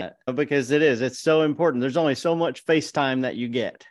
uh, 0.00 0.10
because 0.32 0.70
it 0.70 0.82
is. 0.82 1.00
It's 1.00 1.18
so 1.18 1.42
important. 1.42 1.80
There's 1.80 1.96
only 1.96 2.14
so 2.14 2.36
much 2.36 2.64
FaceTime 2.64 3.22
that 3.22 3.34
you 3.34 3.48
get 3.48 3.84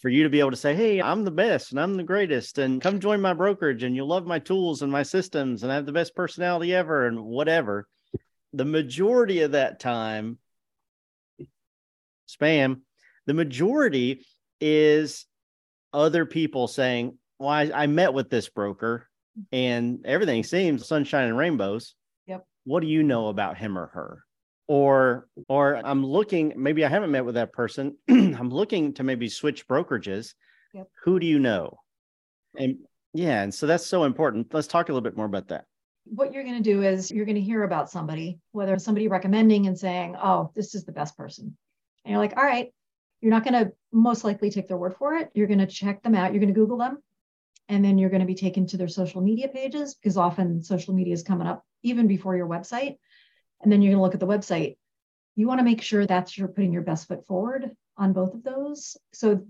for 0.00 0.08
you 0.08 0.22
to 0.22 0.30
be 0.30 0.38
able 0.38 0.52
to 0.52 0.56
say, 0.56 0.72
"Hey, 0.72 1.02
I'm 1.02 1.24
the 1.24 1.32
best 1.32 1.72
and 1.72 1.80
I'm 1.80 1.96
the 1.96 2.04
greatest, 2.04 2.58
and 2.58 2.80
come 2.80 3.00
join 3.00 3.20
my 3.20 3.34
brokerage, 3.34 3.82
and 3.82 3.96
you'll 3.96 4.06
love 4.06 4.24
my 4.24 4.38
tools 4.38 4.82
and 4.82 4.92
my 4.92 5.02
systems, 5.02 5.64
and 5.64 5.72
I 5.72 5.74
have 5.74 5.86
the 5.86 5.90
best 5.90 6.14
personality 6.14 6.72
ever, 6.72 7.08
and 7.08 7.24
whatever." 7.24 7.88
The 8.52 8.64
majority 8.64 9.40
of 9.40 9.50
that 9.50 9.80
time, 9.80 10.38
spam. 12.28 12.82
The 13.26 13.34
majority 13.34 14.24
is 14.60 15.26
other 15.92 16.26
people 16.26 16.68
saying, 16.68 17.18
Well, 17.38 17.50
I, 17.50 17.70
I 17.74 17.86
met 17.86 18.14
with 18.14 18.30
this 18.30 18.48
broker 18.48 19.08
and 19.52 20.04
everything 20.04 20.44
seems 20.44 20.86
sunshine 20.86 21.28
and 21.28 21.36
rainbows. 21.36 21.94
Yep. 22.26 22.46
What 22.64 22.80
do 22.80 22.86
you 22.86 23.02
know 23.02 23.28
about 23.28 23.56
him 23.56 23.76
or 23.76 23.86
her? 23.88 24.24
Or 24.66 25.28
or 25.48 25.76
I'm 25.76 26.04
looking, 26.04 26.54
maybe 26.56 26.84
I 26.84 26.88
haven't 26.88 27.10
met 27.10 27.24
with 27.24 27.34
that 27.34 27.52
person. 27.52 27.96
I'm 28.08 28.50
looking 28.50 28.94
to 28.94 29.02
maybe 29.02 29.28
switch 29.28 29.68
brokerages. 29.68 30.34
Yep. 30.72 30.88
Who 31.04 31.20
do 31.20 31.26
you 31.26 31.38
know? 31.38 31.78
And 32.56 32.78
yeah, 33.12 33.42
and 33.42 33.54
so 33.54 33.66
that's 33.66 33.86
so 33.86 34.04
important. 34.04 34.52
Let's 34.52 34.66
talk 34.66 34.88
a 34.88 34.92
little 34.92 35.08
bit 35.08 35.16
more 35.16 35.26
about 35.26 35.48
that. 35.48 35.66
What 36.06 36.32
you're 36.32 36.44
going 36.44 36.62
to 36.62 36.62
do 36.62 36.82
is 36.82 37.10
you're 37.10 37.24
going 37.24 37.36
to 37.36 37.40
hear 37.40 37.62
about 37.62 37.90
somebody, 37.90 38.38
whether 38.52 38.74
it's 38.74 38.84
somebody 38.84 39.08
recommending 39.08 39.66
and 39.66 39.78
saying, 39.78 40.16
oh, 40.22 40.50
this 40.54 40.74
is 40.74 40.84
the 40.84 40.92
best 40.92 41.16
person. 41.16 41.56
And 42.04 42.12
you're 42.12 42.20
like, 42.20 42.36
all 42.36 42.44
right, 42.44 42.72
you're 43.24 43.30
not 43.30 43.42
going 43.42 43.54
to 43.54 43.72
most 43.90 44.22
likely 44.22 44.50
take 44.50 44.68
their 44.68 44.76
word 44.76 44.96
for 44.98 45.14
it. 45.14 45.30
You're 45.32 45.46
going 45.46 45.58
to 45.60 45.66
check 45.66 46.02
them 46.02 46.14
out. 46.14 46.34
You're 46.34 46.42
going 46.42 46.52
to 46.52 46.60
Google 46.60 46.76
them. 46.76 47.02
And 47.70 47.82
then 47.82 47.96
you're 47.96 48.10
going 48.10 48.20
to 48.20 48.26
be 48.26 48.34
taken 48.34 48.66
to 48.66 48.76
their 48.76 48.86
social 48.86 49.22
media 49.22 49.48
pages 49.48 49.94
because 49.94 50.18
often 50.18 50.62
social 50.62 50.92
media 50.92 51.14
is 51.14 51.22
coming 51.22 51.46
up 51.46 51.64
even 51.82 52.06
before 52.06 52.36
your 52.36 52.46
website. 52.46 52.98
And 53.62 53.72
then 53.72 53.80
you're 53.80 53.92
going 53.92 54.00
to 54.00 54.02
look 54.02 54.12
at 54.12 54.20
the 54.20 54.26
website. 54.26 54.76
You 55.36 55.46
want 55.46 55.60
to 55.60 55.64
make 55.64 55.80
sure 55.80 56.04
that's 56.04 56.36
you're 56.36 56.48
putting 56.48 56.70
your 56.70 56.82
best 56.82 57.08
foot 57.08 57.26
forward 57.26 57.74
on 57.96 58.12
both 58.12 58.34
of 58.34 58.42
those. 58.42 58.98
So 59.14 59.46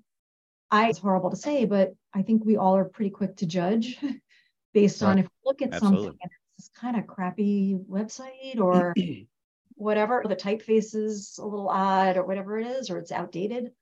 I 0.71 0.91
it's 0.91 1.01
horrible 1.01 1.31
to 1.31 1.37
say, 1.37 1.65
but 1.65 1.95
I 2.15 2.23
think 2.23 2.45
we 2.45 2.57
all 2.57 2.77
are 2.77 2.85
pretty 2.85 3.11
quick 3.11 3.39
to 3.39 3.47
judge 3.47 3.99
based 4.73 5.03
on 5.03 5.19
if 5.19 5.25
we 5.25 5.31
look 5.45 5.63
at 5.63 5.75
Absolutely. 5.75 6.05
something 6.05 6.19
and 6.23 6.31
it's 6.57 6.69
this 6.69 6.81
kind 6.81 6.97
of 6.97 7.09
crappy 7.09 7.77
website 7.91 8.61
or 8.61 8.95
whatever, 9.77 10.23
the 10.27 10.37
typeface 10.37 10.95
is 10.95 11.39
a 11.43 11.45
little 11.47 11.69
odd 11.69 12.17
or 12.17 12.25
whatever 12.25 12.59
it 12.59 12.67
is, 12.67 12.91
or 12.91 12.99
it's 12.99 13.13
outdated, 13.13 13.73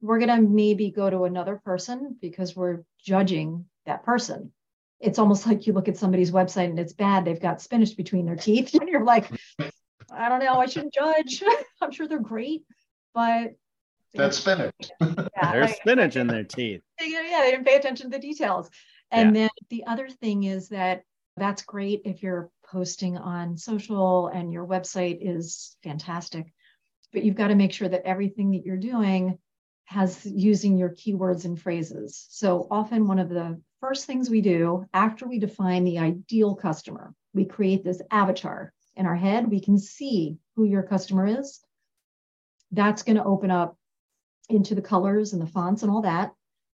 we're 0.00 0.18
going 0.18 0.34
to 0.34 0.40
maybe 0.48 0.90
go 0.90 1.08
to 1.08 1.24
another 1.24 1.60
person 1.64 2.16
because 2.20 2.54
we're 2.54 2.82
judging 3.04 3.64
that 3.86 4.04
person. 4.04 4.52
It's 5.00 5.18
almost 5.18 5.46
like 5.46 5.66
you 5.66 5.72
look 5.72 5.88
at 5.88 5.96
somebody's 5.96 6.30
website 6.30 6.70
and 6.70 6.78
it's 6.78 6.92
bad. 6.92 7.24
They've 7.24 7.40
got 7.40 7.60
spinach 7.60 7.96
between 7.96 8.24
their 8.26 8.36
teeth. 8.36 8.74
And 8.80 8.88
you're 8.88 9.04
like, 9.04 9.30
I 10.10 10.28
don't 10.28 10.40
know. 10.44 10.54
I 10.54 10.66
shouldn't 10.66 10.94
judge. 10.94 11.42
I'm 11.82 11.90
sure 11.90 12.06
they're 12.08 12.18
great, 12.18 12.64
but 13.14 13.52
That's 14.14 14.38
spinach. 14.38 14.72
yeah, 15.00 15.52
There's 15.52 15.66
like- 15.70 15.76
spinach 15.76 16.16
in 16.16 16.26
their 16.26 16.44
teeth. 16.44 16.82
yeah, 17.00 17.22
yeah, 17.28 17.40
they 17.42 17.50
didn't 17.50 17.66
pay 17.66 17.76
attention 17.76 18.10
to 18.10 18.16
the 18.16 18.22
details. 18.22 18.70
And 19.10 19.34
then 19.36 19.50
the 19.70 19.84
other 19.86 20.08
thing 20.08 20.44
is 20.44 20.70
that 20.70 21.02
that's 21.36 21.62
great 21.62 22.02
if 22.04 22.22
you're 22.22 22.50
posting 22.70 23.16
on 23.16 23.56
social 23.56 24.28
and 24.28 24.52
your 24.52 24.66
website 24.66 25.18
is 25.20 25.76
fantastic, 25.82 26.52
but 27.12 27.22
you've 27.22 27.36
got 27.36 27.48
to 27.48 27.54
make 27.54 27.72
sure 27.72 27.88
that 27.88 28.06
everything 28.06 28.50
that 28.52 28.64
you're 28.64 28.76
doing 28.76 29.38
has 29.84 30.26
using 30.26 30.76
your 30.76 30.90
keywords 30.90 31.44
and 31.44 31.60
phrases. 31.60 32.26
So 32.30 32.66
often 32.70 33.06
one 33.06 33.20
of 33.20 33.28
the 33.28 33.60
first 33.80 34.06
things 34.06 34.28
we 34.28 34.40
do 34.40 34.84
after 34.92 35.26
we 35.26 35.38
define 35.38 35.84
the 35.84 35.98
ideal 35.98 36.54
customer, 36.56 37.14
we 37.34 37.44
create 37.44 37.84
this 37.84 38.02
avatar 38.10 38.72
in 38.96 39.06
our 39.06 39.14
head, 39.14 39.48
we 39.48 39.60
can 39.60 39.78
see 39.78 40.38
who 40.56 40.64
your 40.64 40.82
customer 40.82 41.26
is. 41.26 41.60
That's 42.72 43.02
going 43.02 43.16
to 43.16 43.24
open 43.24 43.50
up 43.50 43.76
into 44.48 44.74
the 44.74 44.82
colors 44.82 45.32
and 45.32 45.42
the 45.42 45.46
fonts 45.46 45.82
and 45.82 45.90
all 45.90 46.02
that. 46.02 46.32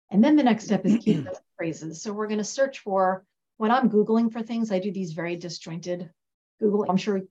And 0.10 0.24
then 0.24 0.36
the 0.36 0.44
next 0.44 0.66
step 0.66 0.86
is 0.86 1.04
keyword 1.04 1.38
phrases. 1.58 2.02
So 2.02 2.14
we're 2.14 2.28
going 2.28 2.38
to 2.38 2.44
search 2.44 2.80
for 2.80 3.26
when 3.62 3.70
I'm 3.70 3.92
Googling 3.92 4.34
for 4.34 4.42
things, 4.42 4.72
I 4.72 4.80
do 4.80 4.92
these 4.92 5.14
very 5.14 5.36
disjointed 5.36 6.10
Google. 6.60 6.88
I'm 6.90 6.98
sure 6.98 7.22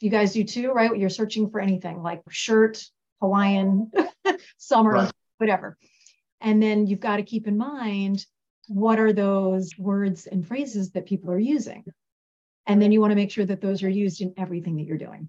you 0.00 0.08
guys 0.08 0.32
do 0.32 0.42
too, 0.42 0.72
right? 0.72 0.96
You're 0.96 1.10
searching 1.10 1.50
for 1.50 1.60
anything 1.60 2.02
like 2.02 2.22
shirt, 2.30 2.82
Hawaiian, 3.20 3.92
summer, 4.56 4.92
right. 4.92 5.12
whatever. 5.36 5.76
And 6.40 6.62
then 6.62 6.86
you've 6.86 7.00
got 7.00 7.18
to 7.18 7.22
keep 7.22 7.46
in 7.46 7.58
mind 7.58 8.24
what 8.66 8.98
are 8.98 9.12
those 9.12 9.76
words 9.76 10.26
and 10.26 10.48
phrases 10.48 10.92
that 10.92 11.04
people 11.04 11.30
are 11.30 11.38
using. 11.38 11.84
And 12.66 12.80
then 12.80 12.90
you 12.90 13.02
want 13.02 13.10
to 13.10 13.16
make 13.16 13.30
sure 13.30 13.44
that 13.44 13.60
those 13.60 13.82
are 13.82 13.90
used 13.90 14.22
in 14.22 14.32
everything 14.38 14.76
that 14.76 14.84
you're 14.84 14.96
doing. 14.96 15.28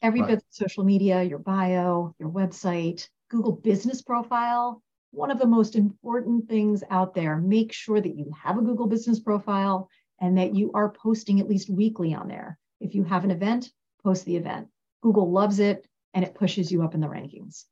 Every 0.00 0.20
right. 0.20 0.28
bit 0.28 0.38
of 0.38 0.44
social 0.50 0.84
media, 0.84 1.24
your 1.24 1.40
bio, 1.40 2.14
your 2.20 2.30
website, 2.30 3.08
Google 3.30 3.50
business 3.50 4.00
profile, 4.00 4.80
one 5.18 5.32
of 5.32 5.38
the 5.40 5.46
most 5.46 5.74
important 5.74 6.48
things 6.48 6.84
out 6.90 7.12
there. 7.12 7.36
Make 7.36 7.72
sure 7.72 8.00
that 8.00 8.16
you 8.16 8.32
have 8.40 8.56
a 8.56 8.62
Google 8.62 8.86
business 8.86 9.18
profile 9.18 9.90
and 10.20 10.38
that 10.38 10.54
you 10.54 10.70
are 10.74 10.90
posting 10.90 11.40
at 11.40 11.48
least 11.48 11.68
weekly 11.68 12.14
on 12.14 12.28
there. 12.28 12.56
If 12.80 12.94
you 12.94 13.02
have 13.02 13.24
an 13.24 13.32
event, 13.32 13.68
post 14.04 14.24
the 14.24 14.36
event. 14.36 14.68
Google 15.02 15.30
loves 15.32 15.58
it 15.58 15.84
and 16.14 16.24
it 16.24 16.36
pushes 16.36 16.70
you 16.70 16.84
up 16.84 16.94
in 16.94 17.00
the 17.00 17.08
rankings. 17.08 17.64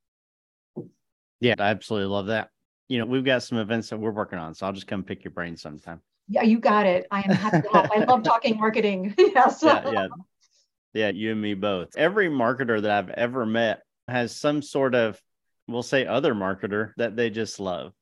Yeah, 1.40 1.54
I 1.58 1.70
absolutely 1.70 2.08
love 2.08 2.26
that. 2.26 2.50
You 2.88 2.98
know, 2.98 3.06
we've 3.06 3.24
got 3.24 3.44
some 3.44 3.58
events 3.58 3.90
that 3.90 3.98
we're 3.98 4.10
working 4.10 4.40
on, 4.40 4.52
so 4.54 4.66
I'll 4.66 4.72
just 4.72 4.88
come 4.88 5.04
pick 5.04 5.22
your 5.22 5.32
brain 5.32 5.56
sometime. 5.56 6.00
Yeah, 6.28 6.42
you 6.42 6.58
got 6.58 6.86
it. 6.86 7.06
I 7.12 7.20
am 7.20 7.30
happy 7.30 7.62
to 7.62 7.68
help. 7.68 7.90
I 7.96 8.04
love 8.04 8.24
talking 8.24 8.56
marketing. 8.56 9.14
yes. 9.18 9.60
Yeah, 9.62 9.90
yeah. 9.90 10.08
Yeah, 10.94 11.08
you 11.10 11.30
and 11.30 11.40
me 11.40 11.54
both. 11.54 11.96
Every 11.96 12.28
marketer 12.28 12.82
that 12.82 12.90
I've 12.90 13.10
ever 13.10 13.46
met 13.46 13.82
has 14.08 14.34
some 14.34 14.62
sort 14.62 14.96
of, 14.96 15.20
we'll 15.68 15.82
say, 15.82 16.06
other 16.06 16.34
marketer 16.34 16.92
that 16.96 17.16
they 17.16 17.30
just 17.30 17.60
love 17.60 17.92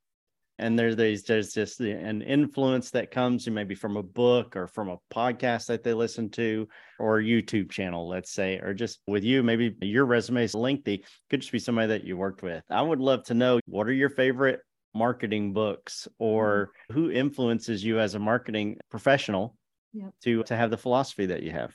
and 0.58 0.78
there's 0.78 0.96
there's 0.96 1.24
there's 1.24 1.52
just 1.52 1.80
an 1.80 2.22
influence 2.22 2.90
that 2.90 3.10
comes 3.10 3.48
maybe 3.48 3.74
from 3.74 3.96
a 3.96 4.02
book 4.02 4.56
or 4.56 4.66
from 4.66 4.88
a 4.88 4.98
podcast 5.12 5.66
that 5.66 5.82
they 5.82 5.92
listen 5.92 6.30
to 6.30 6.68
or 6.98 7.18
a 7.18 7.22
youtube 7.24 7.70
channel 7.70 8.08
let's 8.08 8.32
say 8.32 8.58
or 8.58 8.72
just 8.72 9.00
with 9.06 9.24
you 9.24 9.42
maybe 9.42 9.74
your 9.82 10.04
resume 10.04 10.44
is 10.44 10.54
lengthy 10.54 11.04
could 11.30 11.40
just 11.40 11.52
be 11.52 11.58
somebody 11.58 11.88
that 11.88 12.04
you 12.04 12.16
worked 12.16 12.42
with 12.42 12.62
i 12.70 12.80
would 12.80 13.00
love 13.00 13.24
to 13.24 13.34
know 13.34 13.58
what 13.66 13.88
are 13.88 13.92
your 13.92 14.10
favorite 14.10 14.60
marketing 14.94 15.52
books 15.52 16.06
or 16.18 16.70
mm-hmm. 16.90 17.00
who 17.00 17.10
influences 17.10 17.82
you 17.82 17.98
as 17.98 18.14
a 18.14 18.18
marketing 18.18 18.76
professional 18.90 19.56
yep. 19.92 20.12
to 20.22 20.42
to 20.44 20.56
have 20.56 20.70
the 20.70 20.76
philosophy 20.76 21.26
that 21.26 21.42
you 21.42 21.50
have 21.50 21.74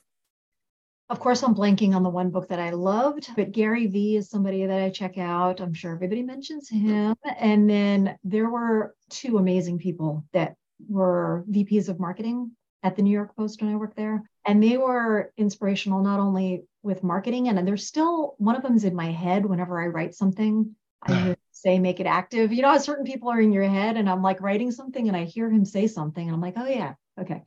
of 1.10 1.20
course, 1.20 1.42
I'm 1.42 1.56
blanking 1.56 1.96
on 1.96 2.04
the 2.04 2.10
one 2.10 2.30
book 2.30 2.50
that 2.50 2.60
I 2.60 2.70
loved, 2.70 3.32
but 3.36 3.52
Gary 3.52 3.88
Vee 3.88 4.18
is 4.18 4.30
somebody 4.30 4.66
that 4.66 4.82
I 4.82 4.90
check 4.92 5.18
out. 5.18 5.60
I'm 5.60 5.74
sure 5.74 5.94
everybody 5.94 6.22
mentions 6.22 6.70
him. 6.70 7.16
And 7.40 7.68
then 7.68 8.18
there 8.24 8.50
were 8.50 8.96
two 9.10 9.38
amazing 9.38 9.80
people 9.80 10.24
that 10.34 10.56
were 10.88 11.46
VPs 11.50 11.90
of 11.90 12.00
marketing 12.00 12.52
at 12.84 12.96
the 12.96 13.02
New 13.02 13.12
York 13.12 13.36
Post 13.36 13.60
when 13.62 13.74
I 13.74 13.76
worked 13.76 13.98
there. 13.98 14.24
And 14.46 14.62
they 14.62 14.78
were 14.78 15.34
inspirational 15.36 16.04
not 16.04 16.20
only 16.20 16.66
with 16.84 17.04
marketing, 17.04 17.50
and 17.50 17.68
they're 17.68 17.76
still 17.76 18.36
one 18.38 18.56
of 18.56 18.62
them's 18.62 18.84
in 18.84 18.96
my 18.96 19.12
head 19.12 19.46
whenever 19.46 19.82
I 19.82 19.88
write 19.88 20.14
something. 20.14 20.76
I 21.02 21.36
say 21.52 21.80
make 21.80 22.00
it 22.00 22.06
active. 22.06 22.54
You 22.54 22.62
know, 22.62 22.78
certain 22.78 23.06
people 23.06 23.30
are 23.30 23.42
in 23.42 23.52
your 23.52 23.68
head, 23.68 23.98
and 23.98 24.08
I'm 24.08 24.22
like 24.22 24.42
writing 24.42 24.72
something 24.72 25.08
and 25.08 25.18
I 25.18 25.24
hear 25.24 25.50
him 25.50 25.66
say 25.66 25.88
something, 25.88 26.26
and 26.26 26.36
I'm 26.36 26.42
like, 26.42 26.54
oh 26.56 26.68
yeah, 26.68 26.94
okay. 27.20 27.44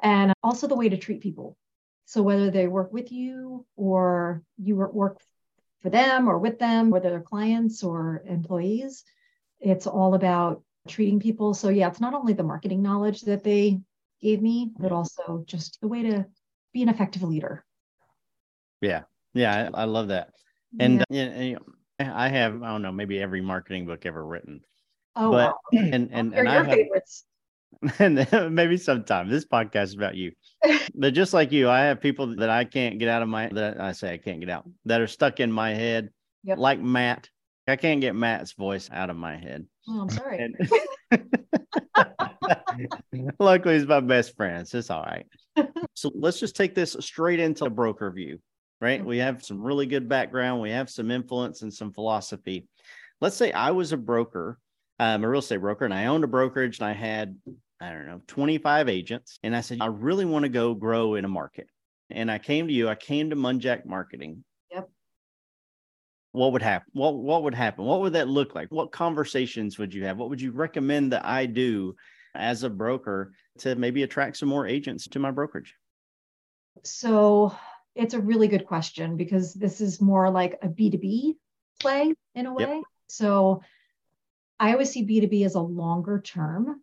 And 0.00 0.32
also 0.42 0.68
the 0.68 0.76
way 0.76 0.88
to 0.88 0.96
treat 0.96 1.20
people 1.20 1.56
so 2.04 2.22
whether 2.22 2.50
they 2.50 2.66
work 2.66 2.92
with 2.92 3.10
you 3.12 3.66
or 3.76 4.42
you 4.58 4.76
work 4.76 5.18
for 5.80 5.90
them 5.90 6.28
or 6.28 6.38
with 6.38 6.58
them, 6.58 6.90
whether 6.90 7.10
they're 7.10 7.20
clients 7.20 7.82
or 7.82 8.22
employees, 8.26 9.04
it's 9.60 9.86
all 9.86 10.14
about 10.14 10.62
treating 10.88 11.20
people. 11.20 11.54
So 11.54 11.68
yeah, 11.68 11.88
it's 11.88 12.00
not 12.00 12.14
only 12.14 12.32
the 12.32 12.42
marketing 12.42 12.82
knowledge 12.82 13.22
that 13.22 13.44
they 13.44 13.80
gave 14.20 14.42
me, 14.42 14.70
but 14.78 14.92
also 14.92 15.44
just 15.46 15.80
the 15.80 15.88
way 15.88 16.02
to 16.02 16.26
be 16.72 16.82
an 16.82 16.88
effective 16.88 17.22
leader. 17.22 17.64
Yeah. 18.80 19.02
Yeah. 19.34 19.70
I, 19.74 19.82
I 19.82 19.84
love 19.84 20.08
that. 20.08 20.30
And, 20.78 21.04
yeah. 21.08 21.40
you 21.40 21.54
know, 21.54 21.60
I 21.98 22.28
have, 22.28 22.62
I 22.62 22.72
don't 22.72 22.82
know, 22.82 22.92
maybe 22.92 23.20
every 23.20 23.40
marketing 23.40 23.86
book 23.86 24.06
ever 24.06 24.24
written. 24.24 24.62
Oh, 25.14 25.30
but, 25.30 25.50
wow. 25.50 25.58
and, 25.72 26.10
and, 26.12 26.34
and 26.34 26.48
I 26.48 26.54
have, 26.54 26.66
favorites. 26.66 27.24
And 27.98 28.26
maybe 28.54 28.76
sometime. 28.76 29.28
This 29.28 29.44
podcast 29.44 29.84
is 29.84 29.94
about 29.94 30.14
you. 30.14 30.32
But 30.94 31.14
just 31.14 31.32
like 31.32 31.52
you 31.52 31.68
i 31.68 31.80
have 31.80 32.00
people 32.00 32.36
that 32.36 32.50
i 32.50 32.64
can't 32.64 32.98
get 32.98 33.08
out 33.08 33.22
of 33.22 33.28
my 33.28 33.48
that 33.48 33.80
i 33.80 33.92
say 33.92 34.12
i 34.12 34.18
can't 34.18 34.40
get 34.40 34.50
out 34.50 34.68
that 34.84 35.00
are 35.00 35.06
stuck 35.06 35.40
in 35.40 35.50
my 35.50 35.74
head 35.74 36.10
yep. 36.44 36.58
like 36.58 36.80
matt. 36.80 37.28
I 37.66 37.76
can't 37.76 38.00
get 38.00 38.14
matt's 38.14 38.52
voice 38.52 38.90
out 38.92 39.10
of 39.10 39.16
my 39.16 39.36
head. 39.36 39.66
Oh 39.88 40.02
i'm 40.02 40.10
sorry. 40.10 40.54
Luckily 43.38 43.74
he's 43.74 43.86
my 43.86 44.00
best 44.00 44.36
friend 44.36 44.68
so 44.68 44.78
it's 44.78 44.90
all 44.90 45.02
right. 45.02 45.26
So 45.94 46.10
let's 46.14 46.38
just 46.38 46.56
take 46.56 46.74
this 46.74 46.96
straight 47.00 47.40
into 47.40 47.64
the 47.64 47.70
broker 47.70 48.10
view 48.10 48.38
right? 48.80 48.98
Mm-hmm. 48.98 49.08
we 49.08 49.18
have 49.18 49.44
some 49.44 49.62
really 49.62 49.86
good 49.86 50.08
background. 50.08 50.60
We 50.60 50.72
have 50.72 50.90
some 50.90 51.10
influence 51.10 51.62
and 51.62 51.72
some 51.72 51.92
philosophy. 51.92 52.66
Let's 53.20 53.36
say 53.36 53.52
i 53.52 53.70
was 53.70 53.92
a 53.92 53.96
broker 53.96 54.58
um, 54.98 55.24
a 55.24 55.28
real 55.28 55.40
estate 55.40 55.58
broker, 55.58 55.84
and 55.84 55.94
I 55.94 56.06
owned 56.06 56.24
a 56.24 56.28
brokerage, 56.28 56.78
and 56.78 56.88
I 56.88 56.92
had 56.92 57.36
I 57.80 57.90
don't 57.90 58.06
know 58.06 58.20
25 58.26 58.88
agents, 58.88 59.38
and 59.42 59.56
I 59.56 59.60
said 59.60 59.78
I 59.80 59.86
really 59.86 60.24
want 60.24 60.44
to 60.44 60.48
go 60.48 60.74
grow 60.74 61.14
in 61.14 61.24
a 61.24 61.28
market, 61.28 61.66
and 62.10 62.30
I 62.30 62.38
came 62.38 62.68
to 62.68 62.72
you. 62.72 62.88
I 62.88 62.94
came 62.94 63.30
to 63.30 63.36
Munjack 63.36 63.86
Marketing. 63.86 64.44
Yep. 64.70 64.88
What 66.32 66.52
would 66.52 66.62
happen? 66.62 66.90
What 66.92 67.14
What 67.14 67.42
would 67.44 67.54
happen? 67.54 67.84
What 67.84 68.00
would 68.00 68.12
that 68.14 68.28
look 68.28 68.54
like? 68.54 68.68
What 68.70 68.92
conversations 68.92 69.78
would 69.78 69.92
you 69.92 70.04
have? 70.04 70.16
What 70.16 70.30
would 70.30 70.40
you 70.40 70.52
recommend 70.52 71.12
that 71.12 71.24
I 71.24 71.46
do 71.46 71.94
as 72.34 72.62
a 72.62 72.70
broker 72.70 73.32
to 73.58 73.74
maybe 73.74 74.02
attract 74.02 74.36
some 74.36 74.48
more 74.48 74.66
agents 74.66 75.06
to 75.08 75.18
my 75.18 75.30
brokerage? 75.30 75.74
So 76.84 77.54
it's 77.94 78.14
a 78.14 78.20
really 78.20 78.48
good 78.48 78.66
question 78.66 79.16
because 79.16 79.52
this 79.54 79.80
is 79.80 80.00
more 80.00 80.30
like 80.30 80.58
a 80.62 80.68
B2B 80.68 81.34
play 81.80 82.14
in 82.34 82.46
a 82.46 82.54
way. 82.54 82.76
Yep. 82.76 82.82
So 83.08 83.62
I 84.62 84.70
always 84.70 84.92
see 84.92 85.04
B2B 85.04 85.44
as 85.44 85.56
a 85.56 85.60
longer 85.60 86.20
term 86.20 86.80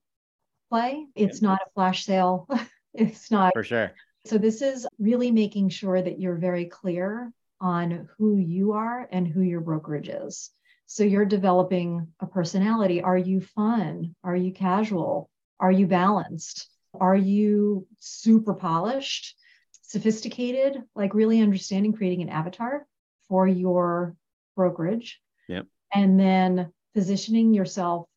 play. 0.69 1.07
It's 1.15 1.41
not 1.41 1.61
a 1.65 1.69
flash 1.73 2.03
sale. 2.03 2.45
it's 2.93 3.31
not 3.31 3.53
for 3.53 3.63
sure. 3.63 3.93
So 4.25 4.37
this 4.37 4.61
is 4.61 4.85
really 4.99 5.31
making 5.31 5.69
sure 5.69 6.01
that 6.01 6.19
you're 6.19 6.35
very 6.35 6.65
clear 6.65 7.31
on 7.61 8.09
who 8.17 8.35
you 8.35 8.73
are 8.73 9.07
and 9.13 9.25
who 9.25 9.41
your 9.41 9.61
brokerage 9.61 10.09
is. 10.09 10.49
So 10.87 11.05
you're 11.05 11.23
developing 11.23 12.09
a 12.19 12.27
personality. 12.27 13.01
Are 13.01 13.17
you 13.17 13.39
fun? 13.39 14.13
Are 14.25 14.35
you 14.35 14.51
casual? 14.51 15.29
Are 15.61 15.71
you 15.71 15.87
balanced? 15.87 16.69
Are 16.99 17.15
you 17.15 17.87
super 17.99 18.55
polished, 18.55 19.37
sophisticated, 19.83 20.83
like 20.95 21.13
really 21.13 21.39
understanding 21.39 21.93
creating 21.93 22.23
an 22.23 22.29
avatar 22.29 22.85
for 23.29 23.47
your 23.47 24.17
brokerage? 24.57 25.21
Yep. 25.47 25.67
And 25.93 26.19
then 26.19 26.73
positioning 26.93 27.53
yourself 27.53 28.07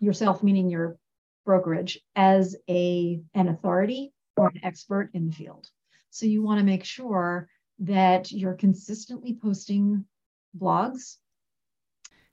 yourself 0.00 0.42
meaning 0.42 0.68
your 0.68 0.96
brokerage 1.44 2.00
as 2.16 2.56
a 2.68 3.20
an 3.34 3.48
authority 3.48 4.12
or 4.36 4.48
an 4.48 4.60
expert 4.62 5.10
in 5.14 5.28
the 5.28 5.34
field. 5.34 5.68
So 6.10 6.26
you 6.26 6.42
want 6.42 6.58
to 6.58 6.64
make 6.64 6.84
sure 6.84 7.48
that 7.80 8.30
you're 8.32 8.54
consistently 8.54 9.38
posting 9.40 10.04
blogs 10.58 11.16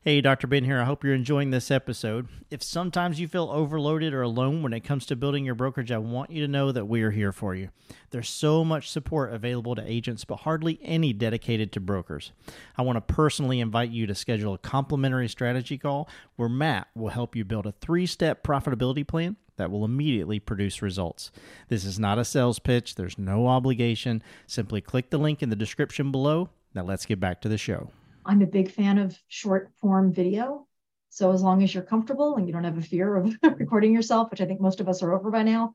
Hey, 0.07 0.21
Dr. 0.21 0.47
Ben 0.47 0.63
here. 0.63 0.79
I 0.79 0.85
hope 0.85 1.03
you're 1.03 1.13
enjoying 1.13 1.51
this 1.51 1.69
episode. 1.69 2.29
If 2.49 2.63
sometimes 2.63 3.19
you 3.19 3.27
feel 3.27 3.49
overloaded 3.51 4.13
or 4.13 4.21
alone 4.21 4.63
when 4.63 4.71
it 4.71 4.85
comes 4.85 5.05
to 5.07 5.17
building 5.17 5.43
your 5.43 5.53
brokerage, 5.53 5.91
I 5.91 5.97
want 5.97 6.31
you 6.31 6.41
to 6.45 6.47
know 6.47 6.71
that 6.71 6.85
we 6.85 7.01
are 7.01 7.11
here 7.11 7.33
for 7.33 7.53
you. 7.53 7.71
There's 8.11 8.29
so 8.29 8.63
much 8.63 8.89
support 8.89 9.33
available 9.33 9.75
to 9.75 9.83
agents, 9.85 10.23
but 10.23 10.37
hardly 10.37 10.79
any 10.81 11.11
dedicated 11.11 11.73
to 11.73 11.81
brokers. 11.81 12.31
I 12.77 12.83
want 12.83 12.95
to 12.95 13.13
personally 13.13 13.59
invite 13.59 13.89
you 13.89 14.07
to 14.07 14.15
schedule 14.15 14.53
a 14.53 14.59
complimentary 14.59 15.27
strategy 15.27 15.77
call 15.77 16.07
where 16.37 16.47
Matt 16.47 16.87
will 16.95 17.09
help 17.09 17.35
you 17.35 17.43
build 17.43 17.65
a 17.65 17.73
three 17.73 18.05
step 18.05 18.43
profitability 18.43 19.05
plan 19.05 19.35
that 19.57 19.71
will 19.71 19.83
immediately 19.83 20.39
produce 20.39 20.81
results. 20.81 21.31
This 21.67 21.83
is 21.83 21.99
not 21.99 22.17
a 22.17 22.23
sales 22.23 22.59
pitch, 22.59 22.95
there's 22.95 23.17
no 23.17 23.47
obligation. 23.47 24.23
Simply 24.45 24.79
click 24.79 25.09
the 25.09 25.17
link 25.17 25.43
in 25.43 25.49
the 25.49 25.57
description 25.57 26.13
below. 26.13 26.47
Now, 26.73 26.83
let's 26.83 27.05
get 27.05 27.19
back 27.19 27.41
to 27.41 27.49
the 27.49 27.57
show. 27.57 27.89
I'm 28.27 28.41
a 28.41 28.47
big 28.47 28.69
fan 28.69 28.97
of 28.97 29.17
short 29.27 29.71
form 29.79 30.11
video. 30.11 30.67
So 31.09 31.31
as 31.31 31.41
long 31.41 31.63
as 31.63 31.73
you're 31.73 31.83
comfortable 31.83 32.35
and 32.35 32.45
you 32.45 32.53
don't 32.53 32.65
have 32.65 32.77
a 32.77 32.81
fear 32.81 33.15
of 33.15 33.33
recording 33.57 33.93
yourself, 33.93 34.29
which 34.29 34.41
I 34.41 34.45
think 34.45 34.59
most 34.59 34.81
of 34.81 34.89
us 34.89 35.01
are 35.01 35.13
over 35.13 35.31
by 35.31 35.43
now, 35.43 35.73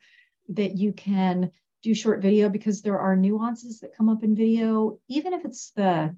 that 0.50 0.76
you 0.76 0.92
can 0.92 1.50
do 1.82 1.94
short 1.94 2.21
video 2.21 2.49
because 2.49 2.82
there 2.82 2.99
are 2.99 3.16
nuances 3.16 3.80
that 3.80 3.97
come 3.97 4.09
up 4.09 4.23
in 4.23 4.37
video, 4.37 4.99
even 5.09 5.32
if 5.32 5.44
it's 5.44 5.71
the 5.71 6.14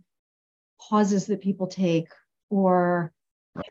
pauses 0.80 1.26
that 1.26 1.40
people 1.40 1.68
take 1.68 2.08
or 2.50 3.12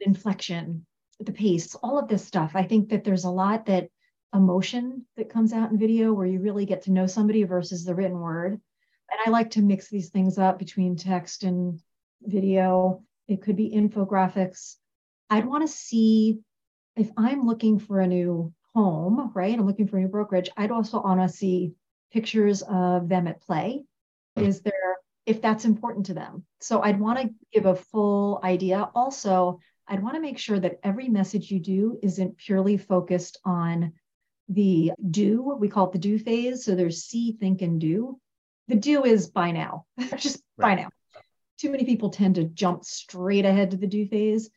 inflection, 0.02 0.86
the 1.20 1.34
pace, 1.34 1.76
all 1.76 2.00
of 2.00 2.08
this 2.08 2.26
stuff. 2.26 2.54
I 2.56 2.64
think 2.64 2.90
that 2.90 3.04
there's 3.04 3.26
a 3.26 3.30
lot 3.30 3.66
that 3.66 3.90
emotion 4.34 5.06
that 5.18 5.30
comes 5.30 5.54
out 5.54 5.70
in 5.70 5.78
video 5.78 6.14
where 6.14 6.26
you 6.26 6.40
really 6.40 6.66
get 6.66 6.84
to 6.84 6.92
know 6.92 7.08
somebody 7.08 7.44
versus 7.44 7.84
the 7.84 7.94
written 7.94 8.20
word. 8.20 8.54
And 8.54 9.20
I 9.26 9.30
like 9.30 9.52
to 9.52 9.62
mix 9.62 9.90
these 9.90 10.10
things 10.10 10.38
up 10.38 10.58
between 10.58 10.96
text 10.96 11.44
and 11.44 11.80
video. 12.26 13.04
It 13.28 13.42
could 13.42 13.56
be 13.56 13.72
infographics. 13.72 14.76
I'd 15.30 15.46
want 15.46 15.68
to 15.68 15.74
see 15.74 16.40
if 16.96 17.10
I'm 17.18 17.46
looking 17.46 17.80
for 17.80 18.00
a 18.00 18.08
new 18.08 18.54
home, 18.76 19.32
right? 19.34 19.58
I'm 19.58 19.66
looking 19.66 19.88
for 19.88 19.98
a 19.98 20.02
new 20.02 20.08
brokerage. 20.08 20.50
I'd 20.58 20.72
also 20.72 21.02
want 21.02 21.22
to 21.22 21.30
see 21.30 21.74
pictures 22.12 22.62
of 22.62 23.10
them 23.10 23.28
at 23.28 23.42
play. 23.42 23.84
Hmm. 24.38 24.44
Is 24.44 24.62
there, 24.62 24.98
if 25.26 25.42
that's 25.42 25.66
important 25.66 26.08
to 26.08 26.14
them? 26.14 26.46
So 26.62 26.82
I'd 26.82 27.00
want 27.00 27.20
to 27.20 27.30
give 27.52 27.66
a 27.66 27.76
full 27.76 28.40
idea. 28.44 28.90
Also, 28.96 29.60
I'd 29.88 30.04
want 30.04 30.16
to 30.16 30.22
make 30.22 30.38
sure 30.38 30.60
that 30.60 30.80
every 30.84 31.10
message 31.10 31.52
you 31.52 31.60
do 31.60 32.00
isn't 32.02 32.38
purely 32.38 32.78
focused 32.78 33.40
on 33.44 33.94
the 34.50 34.92
do. 35.10 35.56
We 35.60 35.70
call 35.70 35.88
it 35.88 35.94
the 35.94 36.00
do 36.00 36.20
phase. 36.20 36.66
So 36.66 36.76
there's 36.76 37.04
see, 37.04 37.34
think, 37.34 37.62
and 37.62 37.80
do. 37.80 38.20
The 38.68 38.76
do 38.76 39.04
is 39.04 39.28
buy 39.28 39.52
now, 39.52 39.86
just 40.16 40.42
right. 40.58 40.76
buy 40.76 40.82
now. 40.84 40.90
Too 41.64 41.72
many 41.72 41.86
people 41.86 42.10
tend 42.10 42.36
to 42.36 42.44
jump 42.44 42.84
straight 42.84 43.46
ahead 43.46 43.72
to 43.72 43.78
the 43.78 43.88
do 43.88 44.06
phase. 44.06 44.50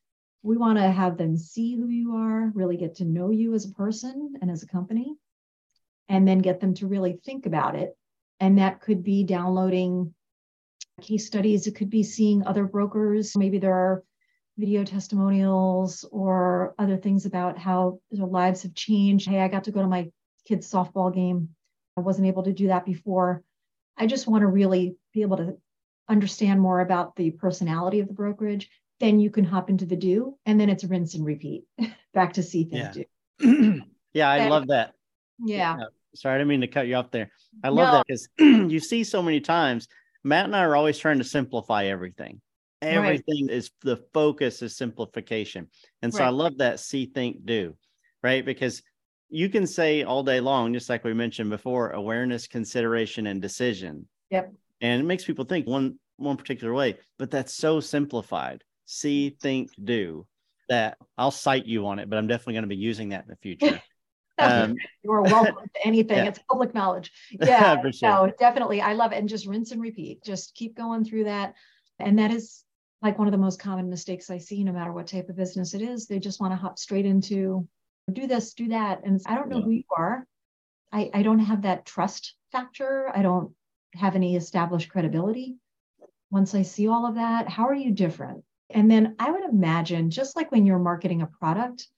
We 0.42 0.56
want 0.56 0.78
to 0.78 0.90
have 0.90 1.16
them 1.16 1.36
see 1.36 1.76
who 1.76 1.86
you 1.86 2.16
are, 2.16 2.50
really 2.52 2.76
get 2.76 2.96
to 2.96 3.04
know 3.04 3.30
you 3.30 3.54
as 3.54 3.64
a 3.64 3.74
person 3.74 4.34
and 4.42 4.50
as 4.50 4.64
a 4.64 4.66
company, 4.66 5.14
and 6.08 6.26
then 6.26 6.40
get 6.40 6.58
them 6.58 6.74
to 6.74 6.88
really 6.88 7.20
think 7.24 7.46
about 7.46 7.76
it. 7.76 7.96
And 8.40 8.58
that 8.58 8.80
could 8.80 9.04
be 9.04 9.22
downloading 9.22 10.14
case 11.00 11.28
studies, 11.28 11.68
it 11.68 11.76
could 11.76 11.90
be 11.90 12.02
seeing 12.02 12.44
other 12.44 12.64
brokers. 12.64 13.36
Maybe 13.36 13.58
there 13.58 13.74
are 13.74 14.02
video 14.58 14.82
testimonials 14.82 16.04
or 16.10 16.74
other 16.76 16.96
things 16.96 17.24
about 17.24 17.56
how 17.56 18.00
their 18.10 18.26
lives 18.26 18.64
have 18.64 18.74
changed. 18.74 19.28
Hey, 19.28 19.38
I 19.38 19.46
got 19.46 19.62
to 19.64 19.70
go 19.70 19.80
to 19.80 19.86
my 19.86 20.10
kid's 20.44 20.68
softball 20.68 21.14
game. 21.14 21.50
I 21.96 22.00
wasn't 22.00 22.26
able 22.26 22.42
to 22.42 22.52
do 22.52 22.66
that 22.66 22.84
before. 22.84 23.44
I 23.96 24.08
just 24.08 24.26
want 24.26 24.42
to 24.42 24.48
really 24.48 24.96
be 25.14 25.22
able 25.22 25.36
to 25.36 25.56
understand 26.08 26.60
more 26.60 26.80
about 26.80 27.16
the 27.16 27.30
personality 27.32 28.00
of 28.00 28.08
the 28.08 28.14
brokerage. 28.14 28.68
Then 29.00 29.20
you 29.20 29.30
can 29.30 29.44
hop 29.44 29.68
into 29.68 29.84
the 29.84 29.96
do, 29.96 30.36
and 30.46 30.58
then 30.58 30.70
it's 30.70 30.84
rinse 30.84 31.14
and 31.14 31.24
repeat 31.24 31.64
back 32.14 32.34
to 32.34 32.42
see 32.42 32.64
things 32.64 32.96
yeah. 32.96 33.04
do. 33.40 33.82
yeah, 34.14 34.30
I 34.30 34.48
love 34.48 34.68
that. 34.68 34.94
Yeah. 35.38 35.76
Sorry, 36.14 36.34
I 36.34 36.38
didn't 36.38 36.48
mean 36.48 36.62
to 36.62 36.66
cut 36.66 36.86
you 36.86 36.94
off 36.94 37.10
there. 37.10 37.30
I 37.62 37.68
love 37.68 37.88
no. 37.88 37.92
that 37.92 38.06
because 38.06 38.28
you 38.72 38.80
see 38.80 39.04
so 39.04 39.22
many 39.22 39.40
times. 39.40 39.86
Matt 40.24 40.46
and 40.46 40.56
I 40.56 40.60
are 40.60 40.74
always 40.74 40.98
trying 40.98 41.18
to 41.18 41.24
simplify 41.24 41.84
everything. 41.84 42.40
Everything 42.82 43.46
right. 43.46 43.56
is 43.56 43.70
the 43.82 43.96
focus 44.12 44.62
is 44.62 44.76
simplification. 44.76 45.68
And 46.02 46.12
so 46.12 46.20
right. 46.20 46.26
I 46.26 46.30
love 46.30 46.58
that 46.58 46.80
see, 46.80 47.06
think, 47.06 47.44
do, 47.44 47.76
right? 48.22 48.44
Because 48.44 48.82
you 49.28 49.48
can 49.48 49.66
say 49.66 50.02
all 50.02 50.22
day 50.22 50.40
long, 50.40 50.72
just 50.72 50.88
like 50.88 51.04
we 51.04 51.14
mentioned 51.14 51.50
before, 51.50 51.90
awareness, 51.90 52.46
consideration, 52.46 53.26
and 53.26 53.40
decision. 53.40 54.06
Yep. 54.30 54.52
And 54.80 55.00
it 55.00 55.04
makes 55.04 55.24
people 55.24 55.44
think 55.44 55.66
one 55.66 55.98
one 56.16 56.36
particular 56.36 56.72
way, 56.72 56.96
but 57.18 57.30
that's 57.30 57.54
so 57.54 57.80
simplified. 57.80 58.64
See, 58.86 59.36
think, 59.40 59.70
do. 59.82 60.26
That 60.68 60.98
I'll 61.16 61.30
cite 61.30 61.66
you 61.66 61.86
on 61.86 62.00
it, 62.00 62.10
but 62.10 62.16
I'm 62.16 62.26
definitely 62.26 62.54
going 62.54 62.64
to 62.64 62.68
be 62.68 62.76
using 62.76 63.10
that 63.10 63.24
in 63.24 63.30
the 63.30 63.36
future. 63.36 63.80
Um, 64.38 64.74
You're 65.02 65.22
welcome 65.22 65.64
to 65.74 65.86
anything. 65.86 66.18
Yeah. 66.18 66.26
It's 66.26 66.40
public 66.50 66.74
knowledge. 66.74 67.10
Yeah, 67.40 67.80
sure. 67.90 68.10
no, 68.10 68.32
definitely. 68.38 68.82
I 68.82 68.92
love 68.92 69.12
it. 69.12 69.16
And 69.16 69.30
just 69.30 69.46
rinse 69.46 69.70
and 69.70 69.80
repeat. 69.80 70.22
Just 70.22 70.54
keep 70.54 70.76
going 70.76 71.04
through 71.04 71.24
that. 71.24 71.54
And 71.98 72.18
that 72.18 72.30
is 72.30 72.62
like 73.02 73.18
one 73.18 73.28
of 73.28 73.32
the 73.32 73.38
most 73.38 73.58
common 73.58 73.88
mistakes 73.88 74.28
I 74.28 74.36
see, 74.36 74.62
no 74.62 74.72
matter 74.72 74.92
what 74.92 75.06
type 75.06 75.30
of 75.30 75.36
business 75.36 75.72
it 75.72 75.80
is. 75.80 76.06
They 76.06 76.18
just 76.18 76.40
want 76.40 76.52
to 76.52 76.56
hop 76.56 76.78
straight 76.78 77.06
into 77.06 77.66
do 78.12 78.26
this, 78.26 78.54
do 78.54 78.68
that. 78.68 79.00
And 79.04 79.20
I 79.26 79.34
don't 79.34 79.48
know 79.48 79.58
yeah. 79.58 79.64
who 79.64 79.70
you 79.70 79.84
are. 79.96 80.26
I, 80.92 81.10
I 81.12 81.22
don't 81.22 81.40
have 81.40 81.62
that 81.62 81.84
trust 81.84 82.34
factor. 82.52 83.10
I 83.12 83.22
don't 83.22 83.52
have 83.96 84.14
any 84.14 84.36
established 84.36 84.88
credibility. 84.88 85.56
Once 86.30 86.54
I 86.54 86.62
see 86.62 86.88
all 86.88 87.06
of 87.06 87.16
that, 87.16 87.48
how 87.48 87.66
are 87.66 87.74
you 87.74 87.92
different? 87.92 88.44
And 88.70 88.90
then 88.90 89.16
I 89.18 89.30
would 89.30 89.44
imagine, 89.44 90.10
just 90.10 90.36
like 90.36 90.50
when 90.50 90.66
you're 90.66 90.78
marketing 90.78 91.22
a 91.22 91.26
product, 91.26 91.88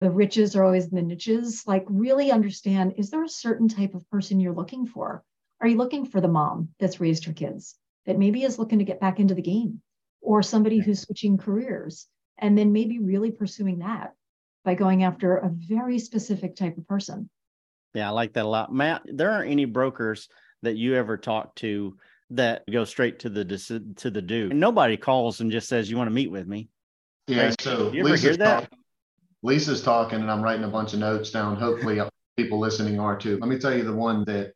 the 0.00 0.10
riches 0.10 0.56
are 0.56 0.64
always 0.64 0.88
the 0.88 1.02
niches. 1.02 1.64
Like, 1.66 1.84
really 1.88 2.30
understand 2.30 2.94
is 2.96 3.10
there 3.10 3.24
a 3.24 3.28
certain 3.28 3.68
type 3.68 3.94
of 3.94 4.08
person 4.10 4.40
you're 4.40 4.54
looking 4.54 4.86
for? 4.86 5.22
Are 5.60 5.68
you 5.68 5.76
looking 5.76 6.04
for 6.06 6.20
the 6.20 6.28
mom 6.28 6.70
that's 6.78 7.00
raised 7.00 7.24
her 7.24 7.32
kids 7.32 7.76
that 8.06 8.18
maybe 8.18 8.42
is 8.42 8.58
looking 8.58 8.78
to 8.78 8.84
get 8.84 9.00
back 9.00 9.20
into 9.20 9.34
the 9.34 9.42
game? 9.42 9.82
or 10.26 10.42
somebody 10.42 10.78
who's 10.78 11.00
switching 11.00 11.38
careers 11.38 12.08
and 12.38 12.58
then 12.58 12.72
maybe 12.72 12.98
really 12.98 13.30
pursuing 13.30 13.78
that 13.78 14.12
by 14.64 14.74
going 14.74 15.04
after 15.04 15.36
a 15.36 15.48
very 15.48 15.98
specific 16.00 16.56
type 16.56 16.76
of 16.76 16.86
person. 16.88 17.30
Yeah, 17.94 18.08
I 18.08 18.10
like 18.10 18.32
that 18.34 18.44
a 18.44 18.48
lot. 18.48 18.74
Matt, 18.74 19.02
there 19.06 19.30
aren't 19.30 19.50
any 19.50 19.64
brokers 19.64 20.28
that 20.66 20.76
you 20.76 20.94
ever 20.94 21.16
talk 21.16 21.54
to 21.56 21.96
that 22.30 22.68
go 22.70 22.84
straight 22.84 23.20
to 23.20 23.28
the 23.28 23.44
to 23.96 24.10
the 24.10 24.22
do. 24.22 24.48
Nobody 24.48 24.96
calls 24.96 25.40
and 25.40 25.50
just 25.50 25.68
says 25.68 25.88
you 25.90 25.96
want 25.96 26.08
to 26.08 26.14
meet 26.14 26.30
with 26.30 26.46
me. 26.46 26.68
Yeah, 27.28 27.52
so 27.60 27.92
you 27.92 28.00
ever 28.00 28.10
Lisa's 28.10 28.22
hear 28.22 28.36
that? 28.38 28.70
Talk, 28.70 28.78
Lisa's 29.42 29.82
talking 29.82 30.20
and 30.20 30.30
I'm 30.30 30.42
writing 30.42 30.64
a 30.64 30.68
bunch 30.68 30.92
of 30.92 30.98
notes 30.98 31.30
down. 31.30 31.56
Hopefully 31.56 32.00
uh, 32.00 32.08
people 32.36 32.58
listening 32.58 32.98
are 33.00 33.16
too. 33.16 33.38
Let 33.38 33.48
me 33.48 33.58
tell 33.58 33.76
you 33.76 33.84
the 33.84 33.92
one 33.92 34.24
that 34.24 34.52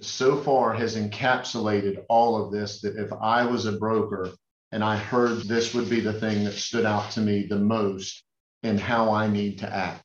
so 0.00 0.36
far 0.36 0.74
has 0.74 0.96
encapsulated 0.96 2.04
all 2.08 2.44
of 2.44 2.52
this 2.52 2.80
that 2.80 2.96
if 2.96 3.12
I 3.12 3.46
was 3.46 3.66
a 3.66 3.72
broker, 3.72 4.30
and 4.72 4.82
I 4.82 4.96
heard 4.96 5.42
this 5.42 5.74
would 5.74 5.88
be 5.88 6.00
the 6.00 6.14
thing 6.14 6.44
that 6.44 6.54
stood 6.54 6.86
out 6.86 7.10
to 7.12 7.20
me 7.20 7.46
the 7.46 7.58
most 7.58 8.24
in 8.62 8.78
how 8.78 9.12
I 9.12 9.28
need 9.28 9.58
to 9.58 9.72
act. 9.72 10.02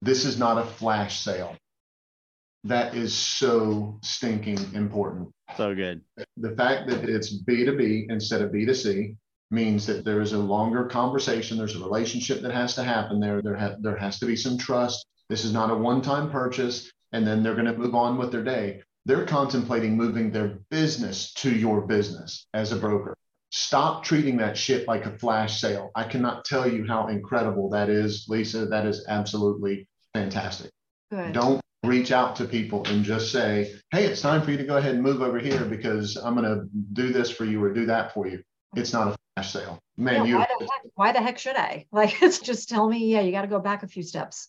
This 0.00 0.24
is 0.24 0.38
not 0.38 0.58
a 0.58 0.64
flash 0.64 1.20
sale. 1.20 1.56
That 2.64 2.94
is 2.94 3.14
so 3.14 3.98
stinking 4.02 4.58
important. 4.74 5.28
So 5.56 5.74
good. 5.74 6.00
The 6.38 6.56
fact 6.56 6.88
that 6.88 7.08
it's 7.08 7.42
B2B 7.44 8.06
instead 8.08 8.40
of 8.40 8.50
B2C 8.50 9.16
means 9.50 9.86
that 9.86 10.04
there 10.04 10.20
is 10.20 10.32
a 10.32 10.38
longer 10.38 10.86
conversation. 10.86 11.58
There's 11.58 11.76
a 11.76 11.80
relationship 11.80 12.40
that 12.40 12.52
has 12.52 12.74
to 12.76 12.82
happen 12.82 13.20
there. 13.20 13.42
There, 13.42 13.56
ha- 13.56 13.76
there 13.80 13.96
has 13.96 14.18
to 14.20 14.26
be 14.26 14.36
some 14.36 14.56
trust. 14.56 15.06
This 15.28 15.44
is 15.44 15.52
not 15.52 15.70
a 15.70 15.76
one 15.76 16.00
time 16.00 16.30
purchase 16.30 16.90
and 17.14 17.24
then 17.24 17.42
they're 17.42 17.54
going 17.54 17.66
to 17.66 17.78
move 17.78 17.94
on 17.94 18.18
with 18.18 18.32
their 18.32 18.42
day. 18.42 18.82
They're 19.06 19.24
contemplating 19.24 19.96
moving 19.96 20.32
their 20.32 20.58
business 20.70 21.32
to 21.34 21.50
your 21.54 21.82
business 21.82 22.46
as 22.54 22.72
a 22.72 22.76
broker. 22.76 23.14
Stop 23.50 24.02
treating 24.02 24.38
that 24.38 24.58
shit 24.58 24.88
like 24.88 25.06
a 25.06 25.16
flash 25.18 25.60
sale. 25.60 25.92
I 25.94 26.04
cannot 26.04 26.44
tell 26.44 26.68
you 26.68 26.84
how 26.86 27.06
incredible 27.06 27.70
that 27.70 27.88
is, 27.88 28.26
Lisa. 28.28 28.66
That 28.66 28.84
is 28.84 29.04
absolutely 29.08 29.86
fantastic. 30.12 30.72
Good. 31.10 31.34
Don't 31.34 31.60
reach 31.86 32.12
out 32.12 32.36
to 32.36 32.44
people 32.44 32.84
and 32.86 33.04
just 33.04 33.30
say, 33.30 33.74
hey, 33.90 34.04
it's 34.06 34.20
time 34.20 34.42
for 34.42 34.50
you 34.50 34.56
to 34.56 34.64
go 34.64 34.76
ahead 34.76 34.94
and 34.94 35.02
move 35.02 35.22
over 35.22 35.38
here 35.38 35.64
because 35.64 36.16
I'm 36.16 36.34
going 36.34 36.44
to 36.44 36.66
do 36.92 37.12
this 37.12 37.30
for 37.30 37.44
you 37.44 37.62
or 37.62 37.72
do 37.72 37.86
that 37.86 38.12
for 38.12 38.26
you. 38.26 38.42
It's 38.76 38.92
not 38.92 39.08
a 39.08 39.16
flash 39.34 39.52
sale. 39.52 39.78
Man, 39.96 40.14
yeah, 40.14 40.24
you. 40.24 40.38
Why 40.38 40.46
the, 40.58 40.64
heck, 40.64 40.82
why 40.94 41.12
the 41.12 41.20
heck 41.20 41.38
should 41.38 41.56
I? 41.56 41.86
Like, 41.92 42.22
it's 42.22 42.40
just 42.40 42.68
tell 42.68 42.88
me, 42.88 43.12
yeah, 43.12 43.20
you 43.20 43.32
got 43.32 43.42
to 43.42 43.48
go 43.48 43.60
back 43.60 43.82
a 43.82 43.88
few 43.88 44.02
steps. 44.02 44.48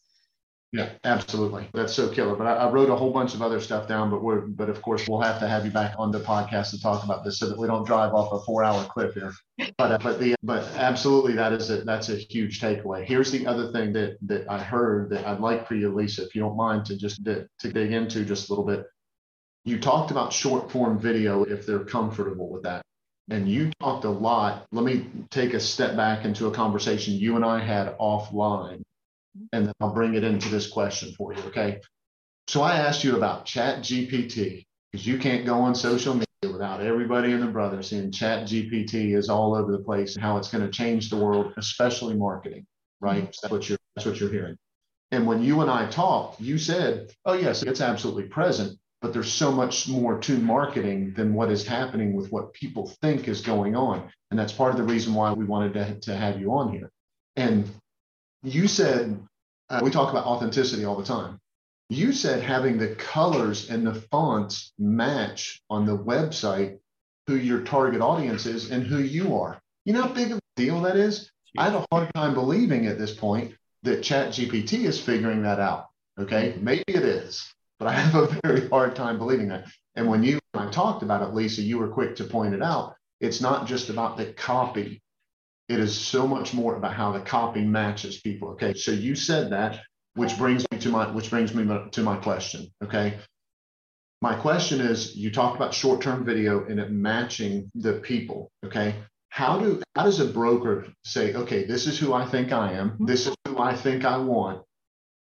Yeah, 0.76 0.90
absolutely. 1.06 1.70
That's 1.74 1.94
so 1.94 2.10
killer. 2.10 2.36
But 2.36 2.48
I, 2.48 2.56
I, 2.56 2.70
wrote 2.70 2.90
a 2.90 2.96
whole 2.98 3.12
bunch 3.12 3.34
of 3.34 3.42
other 3.42 3.62
stuff 3.62 3.88
down, 3.88 4.10
but 4.10 4.22
we're 4.22 4.42
but 4.42 4.70
of 4.70 4.82
course 4.82 5.08
we'll 5.08 5.22
have 5.22 5.40
to 5.40 5.48
have 5.48 5.64
you 5.64 5.72
back 5.72 5.96
on 5.98 6.12
the 6.12 6.20
podcast 6.20 6.72
to 6.72 6.82
talk 6.82 7.06
about 7.06 7.24
this 7.24 7.40
so 7.40 7.48
that 7.48 7.58
we 7.58 7.66
don't 7.66 7.88
drive 7.88 8.14
off 8.14 8.34
a 8.34 8.44
four 8.44 8.62
hour 8.62 8.84
clip 8.84 9.14
here. 9.14 9.34
But 9.78 9.92
uh, 9.94 9.98
but 10.04 10.20
the 10.20 10.36
but 10.44 10.64
absolutely 10.76 11.32
that 11.36 11.54
is 11.54 11.70
a 11.70 11.78
that's 11.84 12.10
a 12.10 12.18
huge 12.18 12.60
takeaway. 12.60 13.06
Here's 13.06 13.32
the 13.32 13.48
other 13.48 13.72
thing 13.72 13.94
that 13.94 14.18
that 14.24 14.52
I 14.52 14.62
heard 14.62 15.12
that 15.12 15.26
I'd 15.26 15.40
like 15.40 15.66
for 15.66 15.76
you, 15.76 15.96
Lisa, 15.96 16.26
if 16.26 16.36
you 16.36 16.42
don't 16.42 16.58
mind 16.58 16.86
to 16.88 16.98
just 16.98 17.24
to, 17.24 17.48
to 17.60 17.72
dig 17.72 17.94
into 17.94 18.26
just 18.26 18.50
a 18.50 18.52
little 18.52 18.66
bit. 18.66 18.86
You 19.64 19.80
talked 19.80 20.12
about 20.12 20.34
short 20.34 20.70
form 20.72 21.00
video 21.00 21.44
if 21.44 21.66
they're 21.66 21.86
comfortable 21.86 22.50
with 22.50 22.64
that. 22.64 22.82
And 23.30 23.50
you 23.50 23.72
talked 23.80 24.04
a 24.04 24.10
lot. 24.10 24.66
Let 24.74 24.84
me 24.84 25.08
take 25.32 25.54
a 25.54 25.60
step 25.62 25.96
back 25.96 26.26
into 26.26 26.48
a 26.48 26.52
conversation 26.52 27.14
you 27.14 27.38
and 27.38 27.46
I 27.46 27.64
had 27.64 27.98
offline 27.98 28.84
and 29.54 29.68
then 29.68 29.74
I'll 29.80 29.94
bring 29.94 30.16
it 30.16 30.24
into 30.24 30.50
this 30.50 30.68
question 30.68 31.14
for 31.14 31.34
you. 31.34 31.42
Okay. 31.44 31.82
So 32.48 32.62
I 32.62 32.76
asked 32.76 33.04
you 33.04 33.16
about 33.16 33.46
Chat 33.46 33.80
GPT 33.80 34.66
because 34.92 35.06
you 35.06 35.18
can't 35.18 35.46
go 35.46 35.56
on 35.56 35.76
social 35.76 36.14
media 36.14 36.26
without 36.44 36.82
everybody 36.82 37.32
and 37.32 37.42
their 37.42 37.52
brother 37.52 37.82
seeing 37.82 38.12
Chat 38.12 38.48
GPT 38.48 39.16
is 39.16 39.30
all 39.30 39.56
over 39.56 39.72
the 39.72 39.84
place 39.84 40.16
and 40.16 40.24
how 40.24 40.38
it's 40.38 40.50
going 40.50 40.64
to 40.64 40.72
change 40.72 41.10
the 41.10 41.18
world, 41.18 41.54
especially 41.58 42.16
marketing. 42.16 42.66
Right. 43.02 43.24
Mm-hmm. 43.24 43.26
That's 43.42 43.52
what 43.52 43.70
you're 43.70 43.78
that's 43.96 44.06
what 44.06 44.20
you're 44.20 44.32
hearing. 44.32 44.58
And 45.12 45.28
when 45.28 45.44
you 45.44 45.62
and 45.62 45.70
I 45.70 45.88
talked, 45.88 46.40
you 46.40 46.58
said, 46.58 47.12
"Oh 47.26 47.34
yes, 47.34 47.64
it's 47.64 47.82
absolutely 47.82 48.24
present, 48.24 48.78
but 49.02 49.14
there's 49.14 49.32
so 49.32 49.52
much 49.52 49.88
more 49.88 50.20
to 50.20 50.38
marketing 50.38 51.14
than 51.16 51.34
what 51.34 51.52
is 51.52 51.66
happening 51.66 52.14
with 52.14 52.32
what 52.32 52.54
people 52.54 52.92
think 53.02 53.28
is 53.28 53.42
going 53.42 53.76
on." 53.76 54.10
And 54.32 54.40
that's 54.40 54.54
part 54.54 54.72
of 54.72 54.78
the 54.78 54.84
reason 54.84 55.14
why 55.14 55.34
we 55.34 55.46
wanted 55.46 55.74
to, 55.74 56.00
to 56.02 56.16
have 56.16 56.40
you 56.40 56.54
on 56.54 56.72
here. 56.72 56.92
And 57.36 57.70
you 58.46 58.68
said 58.68 59.20
uh, 59.70 59.82
we 59.84 59.92
talk 59.92 60.12
about 60.12 60.26
authenticity 60.26 60.86
all 60.86 60.96
the 60.96 61.04
time. 61.04 61.40
You 61.90 62.14
said 62.14 62.42
having 62.42 62.78
the 62.78 62.96
colors 62.96 63.70
and 63.70 63.86
the 63.86 63.96
fonts 63.96 64.74
match 64.80 65.62
on 65.70 65.86
the 65.86 65.98
website 65.98 66.80
who 67.28 67.36
your 67.36 67.62
target 67.62 68.02
audience 68.02 68.46
is 68.46 68.72
and 68.72 68.84
who 68.84 69.00
you 69.00 69.36
are. 69.36 69.60
You 69.84 69.94
know 69.94 70.04
how 70.04 70.14
big 70.14 70.32
of 70.32 70.38
a 70.38 70.42
deal 70.56 70.82
that 70.82 70.96
is? 70.96 71.32
I 71.58 71.66
have 71.70 71.76
a 71.76 71.86
hard 71.92 72.14
time 72.14 72.34
believing 72.34 72.88
at 72.88 72.98
this 72.98 73.14
point 73.14 73.54
that 73.84 74.04
Chat 74.04 74.30
GPT 74.30 74.86
is 74.86 75.00
figuring 75.00 75.44
that 75.44 75.60
out. 75.60 75.88
Okay, 76.20 76.56
maybe 76.62 76.84
it 76.88 77.04
is, 77.04 77.46
but 77.80 77.88
I 77.88 77.94
have 77.94 78.16
a 78.16 78.40
very 78.44 78.68
hard 78.70 78.96
time 78.96 79.18
believing 79.18 79.50
that. 79.50 79.66
And 79.96 80.10
when 80.10 80.24
you 80.24 80.40
and 80.54 80.68
I 80.68 80.72
talked 80.72 81.04
about 81.04 81.22
it, 81.22 81.34
Lisa, 81.34 81.62
you 81.62 81.78
were 81.78 81.90
quick 81.90 82.16
to 82.18 82.24
point 82.24 82.54
it 82.54 82.62
out. 82.62 82.96
It's 83.20 83.42
not 83.42 83.68
just 83.68 83.90
about 83.90 84.18
the 84.18 84.28
copy. 84.34 85.02
It 85.68 85.80
is 85.80 85.98
so 85.98 86.28
much 86.28 86.54
more 86.54 86.76
about 86.76 86.94
how 86.94 87.12
the 87.12 87.22
copy 87.22 87.62
matches 87.62 88.22
people. 88.22 88.50
Okay. 88.50 88.74
So 88.74 88.92
you 88.92 89.16
said 89.16 89.52
that, 89.52 89.82
which 90.14 90.38
brings 90.38 90.66
me 90.72 90.80
to 90.80 90.90
my 90.90 91.12
which 91.12 91.30
brings 91.30 91.54
me 91.54 91.68
to 91.92 92.02
my 92.02 92.18
question. 92.18 92.68
Okay. 92.84 93.18
My 94.22 94.36
question 94.36 94.80
is 94.80 95.16
you 95.16 95.32
talked 95.32 95.56
about 95.56 95.74
short-term 95.74 96.26
video 96.26 96.66
and 96.66 96.80
it 96.80 96.92
matching 96.92 97.72
the 97.76 97.94
people. 97.94 98.52
Okay. 98.66 98.96
How 99.30 99.60
do 99.60 99.82
how 99.96 100.04
does 100.04 100.20
a 100.20 100.26
broker 100.26 100.88
say, 101.04 101.34
okay, 101.34 101.66
this 101.66 101.88
is 101.88 102.00
who 102.00 102.14
I 102.14 102.26
think 102.26 102.52
I 102.52 102.74
am, 102.74 102.92
mm-hmm. 102.92 103.06
this 103.06 103.28
is 103.28 103.36
who 103.48 103.60
I 103.60 103.76
think 103.76 104.06
I 104.06 104.18
want? 104.18 104.64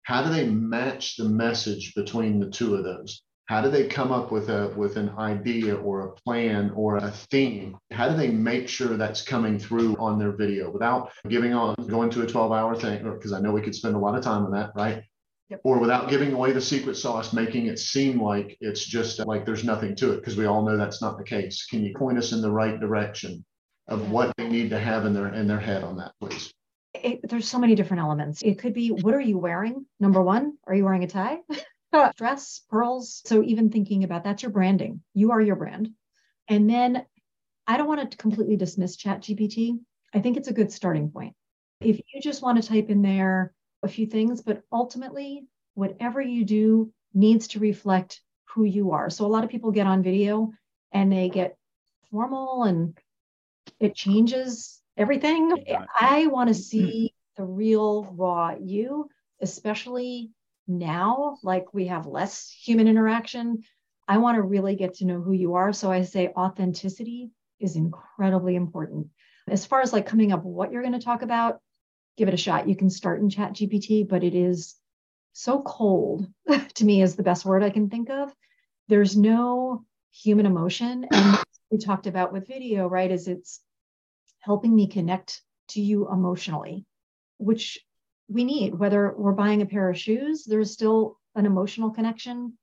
How 0.03 0.25
do 0.25 0.31
they 0.31 0.47
match 0.49 1.17
the 1.17 1.29
message 1.29 1.95
between 1.95 2.41
the 2.41 2.51
two 2.51 2.75
of 2.75 2.83
those? 2.83 3.23
How 3.51 3.61
do 3.61 3.69
they 3.69 3.89
come 3.89 4.13
up 4.13 4.31
with 4.31 4.49
a 4.49 4.73
with 4.77 4.97
an 4.97 5.09
idea 5.19 5.75
or 5.75 6.03
a 6.03 6.13
plan 6.13 6.71
or 6.77 6.99
a 6.99 7.11
theme? 7.11 7.77
How 7.91 8.09
do 8.09 8.17
they 8.17 8.31
make 8.31 8.69
sure 8.69 8.97
that's 8.97 9.23
coming 9.23 9.59
through 9.59 9.97
on 9.97 10.21
their 10.21 10.31
video 10.31 10.71
without 10.71 11.11
giving 11.29 11.53
on 11.53 11.75
going 11.89 12.11
to 12.11 12.23
a 12.23 12.27
12 12.29 12.53
hour 12.53 12.77
thing? 12.77 13.03
Because 13.03 13.33
I 13.33 13.41
know 13.41 13.51
we 13.51 13.61
could 13.61 13.75
spend 13.75 13.97
a 13.97 13.99
lot 13.99 14.17
of 14.17 14.23
time 14.23 14.45
on 14.45 14.53
that, 14.53 14.71
right? 14.77 15.03
Yep. 15.49 15.63
Or 15.65 15.81
without 15.81 16.09
giving 16.09 16.33
away 16.33 16.53
the 16.53 16.61
secret 16.61 16.95
sauce, 16.97 17.33
making 17.33 17.67
it 17.67 17.81
seem 17.81 18.23
like 18.23 18.57
it's 18.61 18.85
just 18.85 19.19
like 19.27 19.45
there's 19.45 19.65
nothing 19.65 19.97
to 19.97 20.13
it, 20.13 20.19
because 20.19 20.37
we 20.37 20.47
all 20.47 20.65
know 20.65 20.77
that's 20.77 21.03
not 21.03 21.19
the 21.19 21.25
case. 21.25 21.67
Can 21.67 21.83
you 21.83 21.93
point 21.97 22.19
us 22.19 22.31
in 22.31 22.43
the 22.43 22.53
right 22.53 22.79
direction 22.79 23.45
of 23.89 24.13
what 24.13 24.33
they 24.37 24.49
need 24.49 24.71
to 24.71 24.79
have 24.79 25.07
in 25.07 25.13
their 25.13 25.35
in 25.35 25.49
their 25.49 25.59
head 25.59 25.83
on 25.83 25.97
that, 25.97 26.13
please? 26.21 26.53
It, 26.95 27.29
there's 27.29 27.49
so 27.49 27.59
many 27.59 27.75
different 27.75 28.01
elements. 28.01 28.43
It 28.43 28.61
could 28.61 28.75
be 28.75 28.91
what 28.91 29.13
are 29.13 29.21
you 29.21 29.39
wearing? 29.39 29.87
Number 29.99 30.23
one, 30.23 30.57
are 30.69 30.75
you 30.77 30.85
wearing 30.85 31.03
a 31.03 31.09
tie? 31.09 31.41
dress, 32.17 32.63
pearls. 32.69 33.23
So 33.25 33.43
even 33.43 33.71
thinking 33.71 34.05
about 34.05 34.25
that's 34.25 34.43
your 34.43 34.53
branding. 34.53 35.03
You 35.15 35.33
are 35.33 35.41
your 35.41 35.57
brand. 35.57 35.91
And 36.49 36.69
then 36.69 37.05
I 37.67 37.77
don't 37.77 37.89
want 37.89 38.11
to 38.11 38.17
completely 38.17 38.57
dismiss 38.57 38.97
Chat 38.97 39.23
GPT. 39.23 39.79
I 40.15 40.21
think 40.21 40.37
it's 40.37 40.49
a 40.49 40.53
good 40.53 40.73
starting 40.73 41.11
point. 41.11 41.35
If 41.81 42.01
you 42.13 42.21
just 42.21 42.43
want 42.43 42.61
to 42.61 42.69
type 42.69 42.91
in 42.91 43.03
there 43.03 43.55
a 43.83 43.89
few 43.89 44.07
things, 44.07 44.43
but 44.43 44.63
ultimately, 44.73 45.47
whatever 45.75 46.21
you 46.21 46.45
do 46.45 46.93
needs 47.15 47.49
to 47.49 47.59
reflect 47.59 48.21
who 48.55 48.65
you 48.65 48.93
are. 48.93 49.09
So 49.11 49.25
a 49.25 49.29
lot 49.29 49.45
of 49.45 49.51
people 49.51 49.71
get 49.71 49.87
on 49.87 50.03
video 50.03 50.53
and 50.93 51.13
they 51.13 51.29
get 51.29 51.57
formal 52.11 52.65
and 52.65 52.99
it 53.79 53.95
changes 53.95 54.81
everything. 54.97 55.53
I 55.99 56.27
want 56.27 56.49
to 56.49 56.55
mm-hmm. 56.55 56.61
see 56.61 57.15
the 57.37 57.45
real 57.45 58.13
raw 58.17 58.55
you, 58.61 59.09
especially 59.41 60.31
now, 60.71 61.39
like 61.43 61.75
we 61.75 61.89
have 61.89 62.07
less 62.07 62.51
human 62.51 62.89
interaction, 62.89 63.65
I 64.07 64.19
want 64.19 64.37
to 64.37 64.43
really 64.43 64.77
get 64.77 64.95
to 64.95 65.05
know 65.05 65.21
who 65.21 65.33
you 65.33 65.55
are. 65.55 65.73
So 65.73 65.91
I 65.91 66.03
say 66.03 66.29
authenticity 66.29 67.31
is 67.59 67.77
incredibly 67.77 68.55
important. 68.57 69.09
As 69.49 69.67
far 69.67 69.81
as 69.81 69.93
like 69.93 70.07
coming 70.07 70.33
up 70.33 70.45
what 70.45 70.73
you're 70.73 70.83
going 70.83 70.99
to 70.99 71.05
talk 71.05 71.23
about, 71.23 71.61
give 72.17 72.29
it 72.29 72.35
a 72.35 72.39
shot. 72.39 72.69
You 72.69 72.77
can 72.77 72.91
start 72.91 73.21
in 73.21 73.31
Chat 73.31 73.55
GPT, 73.55 74.09
but 74.09 74.25
it 74.25 74.35
is 74.35 74.77
so 75.33 75.63
cold 75.63 76.27
to 76.75 76.85
me 76.85 77.03
is 77.03 77.17
the 77.17 77.23
best 77.23 77.45
word 77.45 77.63
I 77.63 77.71
can 77.71 77.91
think 77.91 78.11
of. 78.11 78.33
There's 78.89 79.17
no 79.17 79.85
human 80.13 80.47
emotion. 80.47 81.07
And 81.11 81.39
we 81.71 81.79
talked 81.79 82.07
about 82.07 82.33
with 82.33 82.49
video, 82.49 82.89
right? 82.89 83.11
Is 83.11 83.29
it's 83.29 83.61
helping 84.41 84.75
me 84.75 84.87
connect 84.87 85.43
to 85.69 85.81
you 85.81 86.11
emotionally, 86.11 86.87
which 87.39 87.79
we 88.31 88.45
need, 88.45 88.79
whether 88.79 89.13
we're 89.17 89.33
buying 89.33 89.61
a 89.61 89.67
pair 89.67 89.91
of 89.91 89.99
shoes, 89.99 90.45
there's 90.45 90.71
still 90.71 91.19
an 91.35 91.47
emotional 91.47 91.91
connection, 91.91 92.57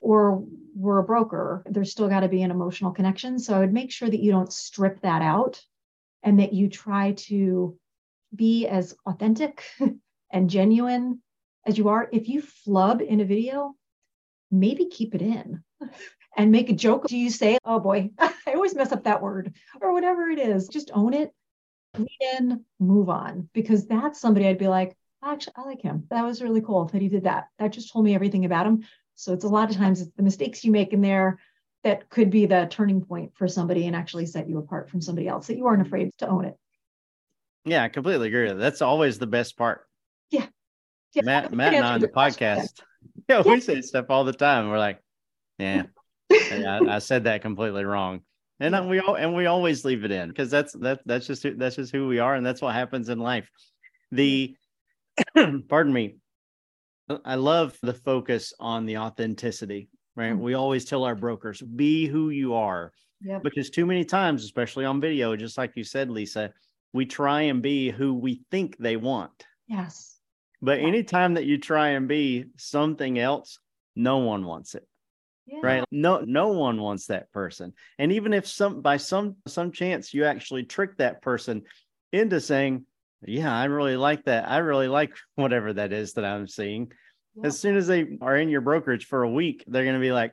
or 0.00 0.44
we're 0.74 0.98
a 0.98 1.04
broker, 1.04 1.64
there's 1.68 1.90
still 1.90 2.08
got 2.08 2.20
to 2.20 2.28
be 2.28 2.42
an 2.42 2.50
emotional 2.50 2.92
connection. 2.92 3.38
So 3.38 3.54
I 3.54 3.60
would 3.60 3.72
make 3.72 3.90
sure 3.90 4.08
that 4.08 4.20
you 4.20 4.30
don't 4.30 4.52
strip 4.52 5.00
that 5.00 5.22
out 5.22 5.62
and 6.22 6.40
that 6.40 6.52
you 6.52 6.68
try 6.68 7.12
to 7.12 7.78
be 8.34 8.66
as 8.66 8.94
authentic 9.06 9.64
and 10.30 10.50
genuine 10.50 11.22
as 11.66 11.78
you 11.78 11.88
are. 11.88 12.08
If 12.12 12.28
you 12.28 12.42
flub 12.42 13.00
in 13.00 13.20
a 13.20 13.24
video, 13.24 13.74
maybe 14.50 14.86
keep 14.86 15.14
it 15.14 15.22
in 15.22 15.62
and 16.36 16.52
make 16.52 16.68
a 16.68 16.74
joke. 16.74 17.06
Do 17.06 17.16
you 17.16 17.30
say, 17.30 17.58
oh 17.64 17.78
boy, 17.78 18.10
I 18.18 18.32
always 18.54 18.74
mess 18.74 18.92
up 18.92 19.04
that 19.04 19.22
word 19.22 19.54
or 19.80 19.92
whatever 19.92 20.28
it 20.28 20.38
is? 20.38 20.68
Just 20.68 20.90
own 20.92 21.14
it 21.14 21.32
lean 21.98 22.08
in, 22.20 22.64
move 22.78 23.08
on, 23.08 23.48
because 23.52 23.86
that's 23.86 24.20
somebody 24.20 24.46
I'd 24.46 24.58
be 24.58 24.68
like, 24.68 24.96
actually, 25.22 25.54
I 25.56 25.62
like 25.62 25.82
him. 25.82 26.04
That 26.10 26.24
was 26.24 26.42
really 26.42 26.60
cool 26.60 26.86
that 26.86 27.02
he 27.02 27.08
did 27.08 27.24
that. 27.24 27.48
That 27.58 27.72
just 27.72 27.92
told 27.92 28.04
me 28.04 28.14
everything 28.14 28.44
about 28.44 28.66
him. 28.66 28.84
So 29.14 29.32
it's 29.32 29.44
a 29.44 29.48
lot 29.48 29.70
of 29.70 29.76
times 29.76 30.00
it's 30.00 30.10
the 30.16 30.22
mistakes 30.22 30.64
you 30.64 30.72
make 30.72 30.92
in 30.92 31.00
there 31.00 31.38
that 31.84 32.08
could 32.08 32.30
be 32.30 32.46
the 32.46 32.66
turning 32.70 33.04
point 33.04 33.32
for 33.34 33.48
somebody 33.48 33.86
and 33.86 33.96
actually 33.96 34.26
set 34.26 34.48
you 34.48 34.58
apart 34.58 34.88
from 34.88 35.00
somebody 35.00 35.28
else 35.28 35.48
that 35.48 35.56
you 35.56 35.66
aren't 35.66 35.86
afraid 35.86 36.10
to 36.18 36.28
own 36.28 36.44
it. 36.44 36.56
Yeah, 37.64 37.84
I 37.84 37.88
completely 37.88 38.28
agree. 38.28 38.52
That's 38.52 38.82
always 38.82 39.18
the 39.18 39.26
best 39.26 39.56
part. 39.56 39.86
Yeah. 40.30 40.46
yeah. 41.12 41.22
Matt, 41.22 41.52
Matt 41.52 41.74
and 41.74 41.84
I 41.84 41.94
on 41.94 42.00
the 42.00 42.08
podcast, 42.08 42.80
yeah, 43.28 43.42
yeah, 43.44 43.52
we 43.52 43.60
say 43.60 43.80
stuff 43.82 44.06
all 44.08 44.24
the 44.24 44.32
time. 44.32 44.68
We're 44.68 44.78
like, 44.78 45.00
yeah, 45.58 45.84
I, 46.32 46.80
I 46.88 46.98
said 46.98 47.24
that 47.24 47.42
completely 47.42 47.84
wrong 47.84 48.22
and 48.62 48.88
we 48.88 49.00
all 49.00 49.16
and 49.16 49.34
we 49.34 49.46
always 49.46 49.84
leave 49.84 50.04
it 50.04 50.10
in 50.10 50.28
because 50.28 50.50
that's 50.50 50.72
that 50.74 51.00
that's 51.06 51.26
just 51.26 51.46
that's 51.56 51.76
just 51.76 51.92
who 51.92 52.06
we 52.06 52.18
are 52.18 52.34
and 52.34 52.44
that's 52.44 52.62
what 52.62 52.74
happens 52.74 53.08
in 53.08 53.18
life. 53.18 53.48
The 54.10 54.54
pardon 55.68 55.92
me. 55.92 56.16
I 57.24 57.34
love 57.34 57.76
the 57.82 57.92
focus 57.92 58.54
on 58.58 58.86
the 58.86 58.98
authenticity 58.98 59.90
right? 60.16 60.32
Mm-hmm. 60.32 60.42
we 60.42 60.54
always 60.54 60.84
tell 60.84 61.04
our 61.04 61.14
brokers 61.14 61.60
be 61.60 62.06
who 62.06 62.30
you 62.30 62.54
are 62.54 62.92
yep. 63.20 63.42
because 63.42 63.70
too 63.70 63.86
many 63.86 64.04
times 64.04 64.44
especially 64.44 64.84
on 64.84 65.00
video 65.00 65.36
just 65.36 65.58
like 65.58 65.72
you 65.74 65.84
said 65.84 66.10
lisa 66.10 66.52
we 66.92 67.06
try 67.06 67.42
and 67.42 67.62
be 67.62 67.90
who 67.90 68.12
we 68.12 68.42
think 68.50 68.76
they 68.76 68.96
want. 68.96 69.46
Yes. 69.66 70.18
But 70.60 70.80
anytime 70.80 71.32
that 71.34 71.46
you 71.46 71.56
try 71.56 71.90
and 71.90 72.06
be 72.06 72.44
something 72.56 73.18
else 73.18 73.58
no 73.96 74.18
one 74.18 74.44
wants 74.44 74.74
it 74.74 74.86
yeah. 75.46 75.58
right 75.62 75.84
no 75.90 76.20
no 76.20 76.48
one 76.48 76.80
wants 76.80 77.06
that 77.06 77.30
person 77.32 77.72
and 77.98 78.12
even 78.12 78.32
if 78.32 78.46
some 78.46 78.80
by 78.80 78.96
some 78.96 79.36
some 79.46 79.72
chance 79.72 80.14
you 80.14 80.24
actually 80.24 80.62
trick 80.62 80.96
that 80.96 81.22
person 81.22 81.62
into 82.12 82.40
saying 82.40 82.84
yeah 83.24 83.54
i 83.54 83.64
really 83.64 83.96
like 83.96 84.24
that 84.24 84.48
i 84.48 84.58
really 84.58 84.88
like 84.88 85.14
whatever 85.34 85.72
that 85.72 85.92
is 85.92 86.12
that 86.14 86.24
i'm 86.24 86.46
seeing 86.46 86.90
yeah. 87.34 87.46
as 87.46 87.58
soon 87.58 87.76
as 87.76 87.86
they 87.86 88.16
are 88.20 88.36
in 88.36 88.48
your 88.48 88.60
brokerage 88.60 89.06
for 89.06 89.22
a 89.22 89.30
week 89.30 89.64
they're 89.66 89.84
going 89.84 89.96
to 89.96 90.00
be 90.00 90.12
like 90.12 90.32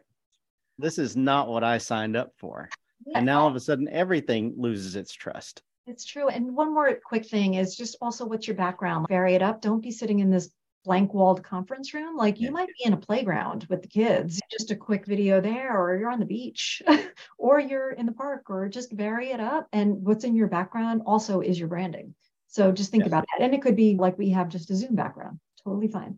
this 0.77 0.97
is 0.97 1.15
not 1.15 1.47
what 1.47 1.63
i 1.63 1.77
signed 1.77 2.15
up 2.15 2.31
for 2.37 2.69
yeah. 3.05 3.17
and 3.17 3.25
now 3.25 3.41
all 3.41 3.47
of 3.47 3.55
a 3.55 3.59
sudden 3.59 3.87
everything 3.89 4.53
loses 4.57 4.95
its 4.95 5.13
trust 5.13 5.63
it's 5.89 6.05
true. 6.05 6.29
And 6.29 6.55
one 6.55 6.71
more 6.71 6.99
quick 7.03 7.25
thing 7.25 7.55
is 7.55 7.75
just 7.75 7.97
also 7.99 8.23
what's 8.23 8.47
your 8.47 8.55
background? 8.55 9.07
Vary 9.09 9.33
it 9.33 9.41
up. 9.41 9.59
Don't 9.59 9.81
be 9.81 9.89
sitting 9.89 10.19
in 10.19 10.29
this 10.29 10.51
blank 10.85 11.13
walled 11.13 11.43
conference 11.43 11.93
room 11.93 12.15
like 12.15 12.39
you 12.39 12.45
yeah. 12.45 12.51
might 12.51 12.67
be 12.67 12.85
in 12.85 12.93
a 12.93 12.97
playground 12.97 13.65
with 13.69 13.81
the 13.81 13.87
kids 13.87 14.39
just 14.49 14.71
a 14.71 14.75
quick 14.75 15.05
video 15.05 15.41
there 15.41 15.77
or 15.77 15.97
you're 15.97 16.09
on 16.09 16.19
the 16.19 16.25
beach 16.25 16.81
or 17.37 17.59
you're 17.59 17.91
in 17.91 18.05
the 18.05 18.11
park 18.11 18.49
or 18.49 18.69
just 18.69 18.91
vary 18.91 19.31
it 19.31 19.39
up 19.39 19.67
and 19.73 20.03
what's 20.05 20.23
in 20.23 20.35
your 20.35 20.47
background 20.47 21.01
also 21.05 21.41
is 21.41 21.59
your 21.59 21.67
branding. 21.67 22.15
So 22.47 22.71
just 22.71 22.91
think 22.91 23.01
yes. 23.01 23.07
about 23.07 23.25
that 23.27 23.43
and 23.43 23.53
it 23.53 23.61
could 23.61 23.75
be 23.75 23.95
like 23.95 24.17
we 24.17 24.29
have 24.29 24.49
just 24.49 24.71
a 24.71 24.75
zoom 24.75 24.95
background 24.95 25.39
totally 25.63 25.89
fine. 25.89 26.17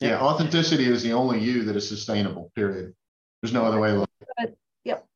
Yeah 0.00 0.20
authenticity 0.20 0.86
is 0.90 1.02
the 1.02 1.12
only 1.12 1.40
you 1.40 1.64
that 1.64 1.76
is 1.76 1.88
sustainable 1.88 2.50
period. 2.54 2.94
There's 3.42 3.52
no 3.52 3.64
other 3.64 3.78
way 3.78 3.90
to 3.90 3.98
look 4.00 4.10
at 4.38 4.48
it. 4.48 4.58
Yep. 4.84 5.06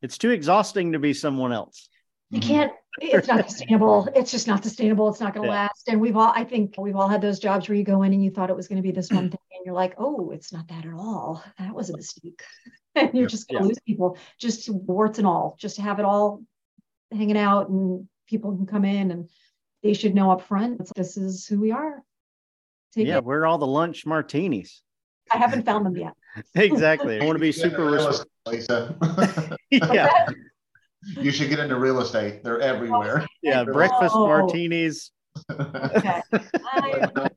It's 0.00 0.16
too 0.16 0.30
exhausting 0.30 0.92
to 0.92 0.98
be 0.98 1.12
someone 1.12 1.52
else. 1.52 1.88
You 2.30 2.40
mm-hmm. 2.40 2.48
can't 2.48 2.72
it's 2.98 3.28
not 3.28 3.48
sustainable. 3.48 4.08
It's 4.14 4.30
just 4.30 4.46
not 4.46 4.62
sustainable. 4.62 5.08
It's 5.08 5.20
not 5.20 5.34
going 5.34 5.48
to 5.48 5.52
yeah. 5.52 5.62
last. 5.62 5.88
And 5.88 6.00
we've 6.00 6.16
all 6.16 6.32
i 6.34 6.44
think 6.44 6.74
we've 6.78 6.96
all 6.96 7.08
had 7.08 7.22
those 7.22 7.38
jobs 7.38 7.68
where 7.68 7.76
you 7.76 7.84
go 7.84 8.02
in 8.02 8.12
and 8.12 8.22
you 8.24 8.30
thought 8.30 8.50
it 8.50 8.56
was 8.56 8.68
going 8.68 8.76
to 8.76 8.82
be 8.82 8.92
this 8.92 9.10
one 9.10 9.30
thing 9.30 9.38
and 9.52 9.64
you're 9.64 9.74
like 9.74 9.94
oh 9.98 10.30
it's 10.30 10.52
not 10.52 10.68
that 10.68 10.84
at 10.84 10.92
all. 10.92 11.42
That 11.58 11.74
was 11.74 11.90
a 11.90 11.96
mistake. 11.96 12.42
And 12.96 13.14
you're 13.14 13.28
just 13.28 13.48
going 13.48 13.62
to 13.62 13.64
yeah. 13.64 13.68
lose 13.68 13.78
people 13.86 14.18
just 14.40 14.68
warts 14.68 15.18
and 15.18 15.26
all 15.26 15.54
just 15.60 15.76
to 15.76 15.82
have 15.82 16.00
it 16.00 16.04
all 16.04 16.42
hanging 17.12 17.38
out 17.38 17.68
and 17.68 18.08
people 18.26 18.56
can 18.56 18.66
come 18.66 18.84
in 18.84 19.12
and 19.12 19.28
they 19.84 19.94
should 19.94 20.12
know 20.12 20.32
up 20.32 20.42
front 20.42 20.92
this 20.96 21.16
is 21.16 21.46
who 21.46 21.60
we 21.60 21.70
are. 21.70 22.02
Take 22.92 23.06
yeah 23.06 23.18
it. 23.18 23.24
we're 23.24 23.46
all 23.46 23.58
the 23.58 23.66
lunch 23.66 24.04
martinis. 24.06 24.82
I 25.30 25.36
haven't 25.36 25.64
found 25.64 25.86
them 25.86 25.96
yet. 25.96 26.14
Exactly. 26.54 27.20
I 27.20 27.24
want 27.24 27.36
to 27.36 27.40
be 27.40 27.52
super 27.52 27.96
yeah 29.70 30.26
you 31.02 31.30
should 31.30 31.48
get 31.48 31.58
into 31.58 31.76
real 31.76 32.00
estate. 32.00 32.42
They're 32.44 32.60
everywhere. 32.60 33.26
Yeah, 33.42 33.64
oh. 33.66 33.72
breakfast 33.72 34.14
oh. 34.14 34.26
martinis. 34.26 35.10
okay. 35.50 36.22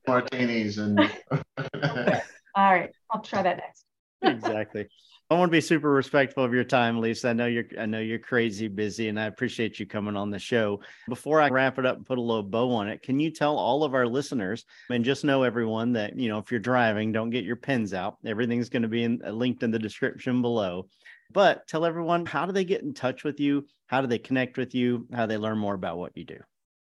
martinis 0.06 0.78
and. 0.78 1.00
okay. 1.00 2.20
All 2.56 2.70
right, 2.72 2.90
I'll 3.10 3.20
try 3.20 3.42
that 3.42 3.56
next. 3.56 3.84
exactly. 4.22 4.88
I 5.30 5.34
want 5.34 5.50
to 5.50 5.56
be 5.56 5.62
super 5.62 5.90
respectful 5.90 6.44
of 6.44 6.52
your 6.52 6.64
time, 6.64 7.00
Lisa. 7.00 7.30
I 7.30 7.32
know 7.32 7.46
you're 7.46 7.64
I 7.80 7.86
know 7.86 7.98
you're 7.98 8.18
crazy 8.18 8.68
busy 8.68 9.08
and 9.08 9.18
I 9.18 9.24
appreciate 9.24 9.80
you 9.80 9.86
coming 9.86 10.16
on 10.16 10.30
the 10.30 10.38
show. 10.38 10.80
Before 11.08 11.40
I 11.40 11.48
wrap 11.48 11.78
it 11.78 11.86
up 11.86 11.96
and 11.96 12.06
put 12.06 12.18
a 12.18 12.22
little 12.22 12.42
bow 12.42 12.72
on 12.72 12.88
it, 12.88 13.02
can 13.02 13.18
you 13.18 13.30
tell 13.30 13.56
all 13.56 13.84
of 13.84 13.94
our 13.94 14.06
listeners 14.06 14.66
and 14.90 15.02
just 15.02 15.24
know 15.24 15.42
everyone 15.42 15.94
that, 15.94 16.16
you 16.18 16.28
know, 16.28 16.38
if 16.38 16.50
you're 16.50 16.60
driving, 16.60 17.10
don't 17.10 17.30
get 17.30 17.44
your 17.44 17.56
pens 17.56 17.94
out. 17.94 18.18
Everything's 18.26 18.68
going 18.68 18.82
to 18.82 18.88
be 18.88 19.02
in, 19.02 19.22
linked 19.26 19.62
in 19.62 19.70
the 19.70 19.78
description 19.78 20.42
below 20.42 20.86
But 21.30 21.66
tell 21.66 21.84
everyone 21.84 22.26
how 22.26 22.46
do 22.46 22.52
they 22.52 22.64
get 22.64 22.82
in 22.82 22.94
touch 22.94 23.24
with 23.24 23.40
you? 23.40 23.66
How 23.86 24.00
do 24.00 24.06
they 24.06 24.18
connect 24.18 24.56
with 24.56 24.74
you? 24.74 25.06
How 25.12 25.26
do 25.26 25.30
they 25.30 25.38
learn 25.38 25.58
more 25.58 25.74
about 25.74 25.98
what 25.98 26.16
you 26.16 26.24
do? 26.24 26.38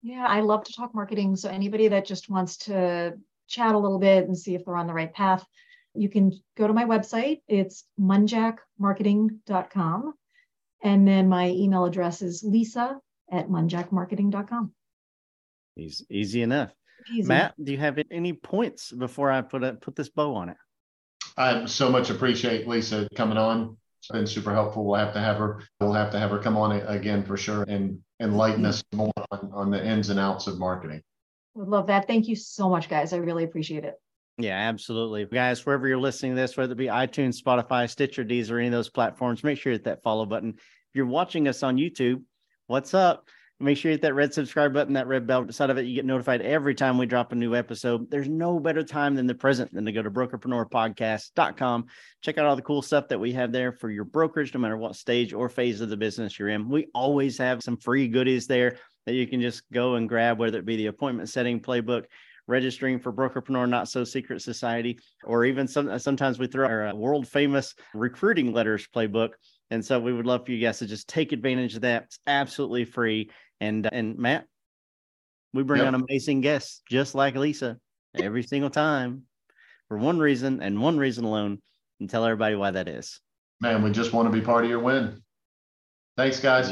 Yeah, 0.03 0.27
I 0.27 0.40
love 0.40 0.64
to 0.64 0.72
talk 0.72 0.94
marketing. 0.94 1.37
So 1.37 1.48
anybody 1.48 1.88
that 1.88 2.07
just 2.07 2.31
wants 2.31 2.57
to 2.59 3.14
chat 3.48 3.74
a 3.74 3.79
little 3.79 3.98
bit 3.98 4.27
and 4.27 4.38
see 4.38 4.55
if 4.55 4.64
they're 4.64 4.77
on 4.77 4.87
the 4.87 4.94
right 4.94 5.12
path, 5.12 5.44
you 5.94 6.09
can 6.09 6.33
go 6.57 6.66
to 6.66 6.72
my 6.72 6.85
website. 6.85 7.42
It's 7.48 7.85
munjackmarketing.com. 8.01 10.14
And 10.83 11.09
then 11.09 11.29
my 11.29 11.48
email 11.48 11.85
address 11.85 12.22
is 12.22 12.44
lisa 12.44 13.01
at 13.31 13.48
munjackmarketing.com. 13.48 14.72
Easy, 15.77 16.07
easy 16.11 16.42
enough. 16.42 16.72
Easy. 17.12 17.29
Matt, 17.29 17.55
do 17.62 17.72
you 17.72 17.79
have 17.79 17.98
any 18.11 18.33
points 18.33 18.90
before 18.92 19.31
I 19.31 19.42
put 19.42 19.62
a, 19.64 19.74
put 19.74 19.96
this 19.96 20.09
bow 20.09 20.35
on 20.35 20.48
it? 20.51 20.57
I 21.37 21.66
so 21.66 21.90
much 21.90 22.11
appreciate 22.11 22.66
Lisa 22.66 23.09
coming 23.14 23.38
on. 23.38 23.77
It's 24.09 24.16
been 24.16 24.27
super 24.27 24.55
helpful. 24.55 24.87
We'll 24.87 24.99
have 24.99 25.12
to 25.12 25.21
have 25.21 25.37
her. 25.37 25.61
We'll 25.81 25.92
have 25.92 26.11
to 26.12 26.18
have 26.18 26.31
her 26.31 26.38
come 26.38 26.57
on 26.57 26.73
again 26.73 27.23
for 27.23 27.37
sure 27.37 27.64
and 27.68 27.99
enlighten 28.21 28.64
us 28.64 28.83
more 28.94 29.12
on, 29.31 29.51
on 29.53 29.71
the 29.71 29.87
ins 29.87 30.09
and 30.09 30.18
outs 30.18 30.47
of 30.47 30.59
marketing. 30.59 31.03
Would 31.55 31.68
love 31.68 31.88
that. 31.88 32.07
Thank 32.07 32.27
you 32.27 32.35
so 32.35 32.71
much, 32.71 32.88
guys. 32.88 33.12
I 33.12 33.18
really 33.18 33.44
appreciate 33.44 33.85
it. 33.85 33.97
Yeah, 34.38 34.57
absolutely. 34.57 35.27
Guys, 35.27 35.66
wherever 35.66 35.87
you're 35.87 35.99
listening 35.99 36.37
to 36.37 36.40
this, 36.40 36.57
whether 36.57 36.73
it 36.73 36.77
be 36.77 36.87
iTunes, 36.87 37.38
Spotify, 37.38 37.90
Stitcher, 37.90 38.25
Deezer, 38.25 38.53
or 38.53 38.59
any 38.61 38.68
of 38.68 38.73
those 38.73 38.88
platforms, 38.88 39.44
make 39.44 39.59
sure 39.59 39.73
you 39.73 39.75
hit 39.75 39.85
that 39.85 40.03
follow 40.03 40.25
button. 40.25 40.55
If 40.57 40.94
you're 40.94 41.05
watching 41.05 41.47
us 41.47 41.62
on 41.62 41.77
YouTube, 41.77 42.23
what's 42.66 42.94
up? 42.94 43.29
Make 43.61 43.77
sure 43.77 43.90
you 43.90 43.94
hit 43.94 44.03
that 44.03 44.14
red 44.14 44.33
subscribe 44.33 44.73
button, 44.73 44.94
that 44.94 45.09
red 45.09 45.27
bell 45.27 45.42
beside 45.42 45.71
of 45.71 45.79
it. 45.79 45.87
You 45.87 45.97
get 45.97 46.05
notified 46.05 46.42
every 46.42 46.77
time 46.77 46.97
we 46.97 47.07
drop 47.07 47.33
a 47.33 47.35
new 47.35 47.57
episode. 47.57 48.09
There's 48.09 48.29
no 48.29 48.61
better 48.61 48.85
time 48.85 49.16
than 49.16 49.27
the 49.27 49.35
present 49.35 49.75
than 49.75 49.85
to 49.85 49.90
go 49.90 50.01
to 50.01 50.11
brokerpreneurpodcast.com. 50.12 51.87
Check 52.23 52.38
out 52.38 52.47
all 52.47 52.55
the 52.55 52.62
cool 52.62 52.83
stuff 52.83 53.09
that 53.09 53.18
we 53.18 53.33
have 53.33 53.51
there 53.51 53.73
for 53.73 53.90
your 53.90 54.05
brokerage, 54.05 54.55
no 54.55 54.61
matter 54.61 54.77
what 54.77 54.94
stage 54.94 55.33
or 55.33 55.49
phase 55.49 55.81
of 55.81 55.88
the 55.88 55.97
business 55.97 56.38
you're 56.38 56.51
in. 56.51 56.68
We 56.68 56.87
always 56.94 57.37
have 57.38 57.61
some 57.64 57.77
free 57.77 58.07
goodies 58.07 58.47
there 58.47 58.77
that 59.07 59.14
you 59.14 59.27
can 59.27 59.40
just 59.40 59.62
go 59.73 59.97
and 59.97 60.09
grab, 60.09 60.38
whether 60.38 60.59
it 60.59 60.64
be 60.64 60.77
the 60.77 60.87
appointment 60.87 61.29
setting 61.29 61.59
playbook, 61.59 62.05
registering 62.47 63.01
for 63.01 63.12
Brokerpreneur 63.12 63.68
Not 63.68 63.88
So 63.88 64.05
Secret 64.05 64.40
Society, 64.40 65.01
or 65.25 65.44
even 65.44 65.66
some, 65.66 65.99
sometimes 65.99 66.38
we 66.38 66.47
throw 66.47 66.68
our 66.68 66.88
uh, 66.88 66.94
world 66.94 67.27
famous 67.27 67.75
recruiting 67.92 68.53
letters 68.53 68.87
playbook. 68.94 69.31
And 69.70 69.85
so 69.85 70.00
we 70.00 70.12
would 70.12 70.26
love 70.26 70.46
for 70.46 70.52
you 70.52 70.64
guys 70.64 70.78
to 70.78 70.87
just 70.87 71.09
take 71.09 71.33
advantage 71.33 71.74
of 71.74 71.83
that. 71.83 72.04
It's 72.04 72.18
absolutely 72.26 72.85
free. 72.85 73.31
And 73.61 73.87
uh, 73.87 73.90
and 73.92 74.18
Matt, 74.18 74.46
we 75.52 75.62
bring 75.62 75.81
yep. 75.81 75.88
on 75.88 75.94
amazing 75.94 76.40
guests 76.40 76.83
just 76.88 77.14
like 77.14 77.35
Lisa 77.35 77.78
every 78.14 78.42
single 78.42 78.70
time 78.70 79.22
for 79.88 79.98
one 79.98 80.18
reason 80.18 80.62
and 80.62 80.81
one 80.81 80.98
reason 80.98 81.24
alone. 81.24 81.61
And 82.00 82.09
tell 82.09 82.24
everybody 82.24 82.54
why 82.54 82.70
that 82.70 82.88
is. 82.88 83.20
Man, 83.61 83.83
we 83.83 83.90
just 83.90 84.12
want 84.12 84.33
to 84.33 84.33
be 84.33 84.44
part 84.44 84.64
of 84.64 84.70
your 84.70 84.78
win. 84.78 85.20
Thanks, 86.16 86.38
guys. 86.38 86.70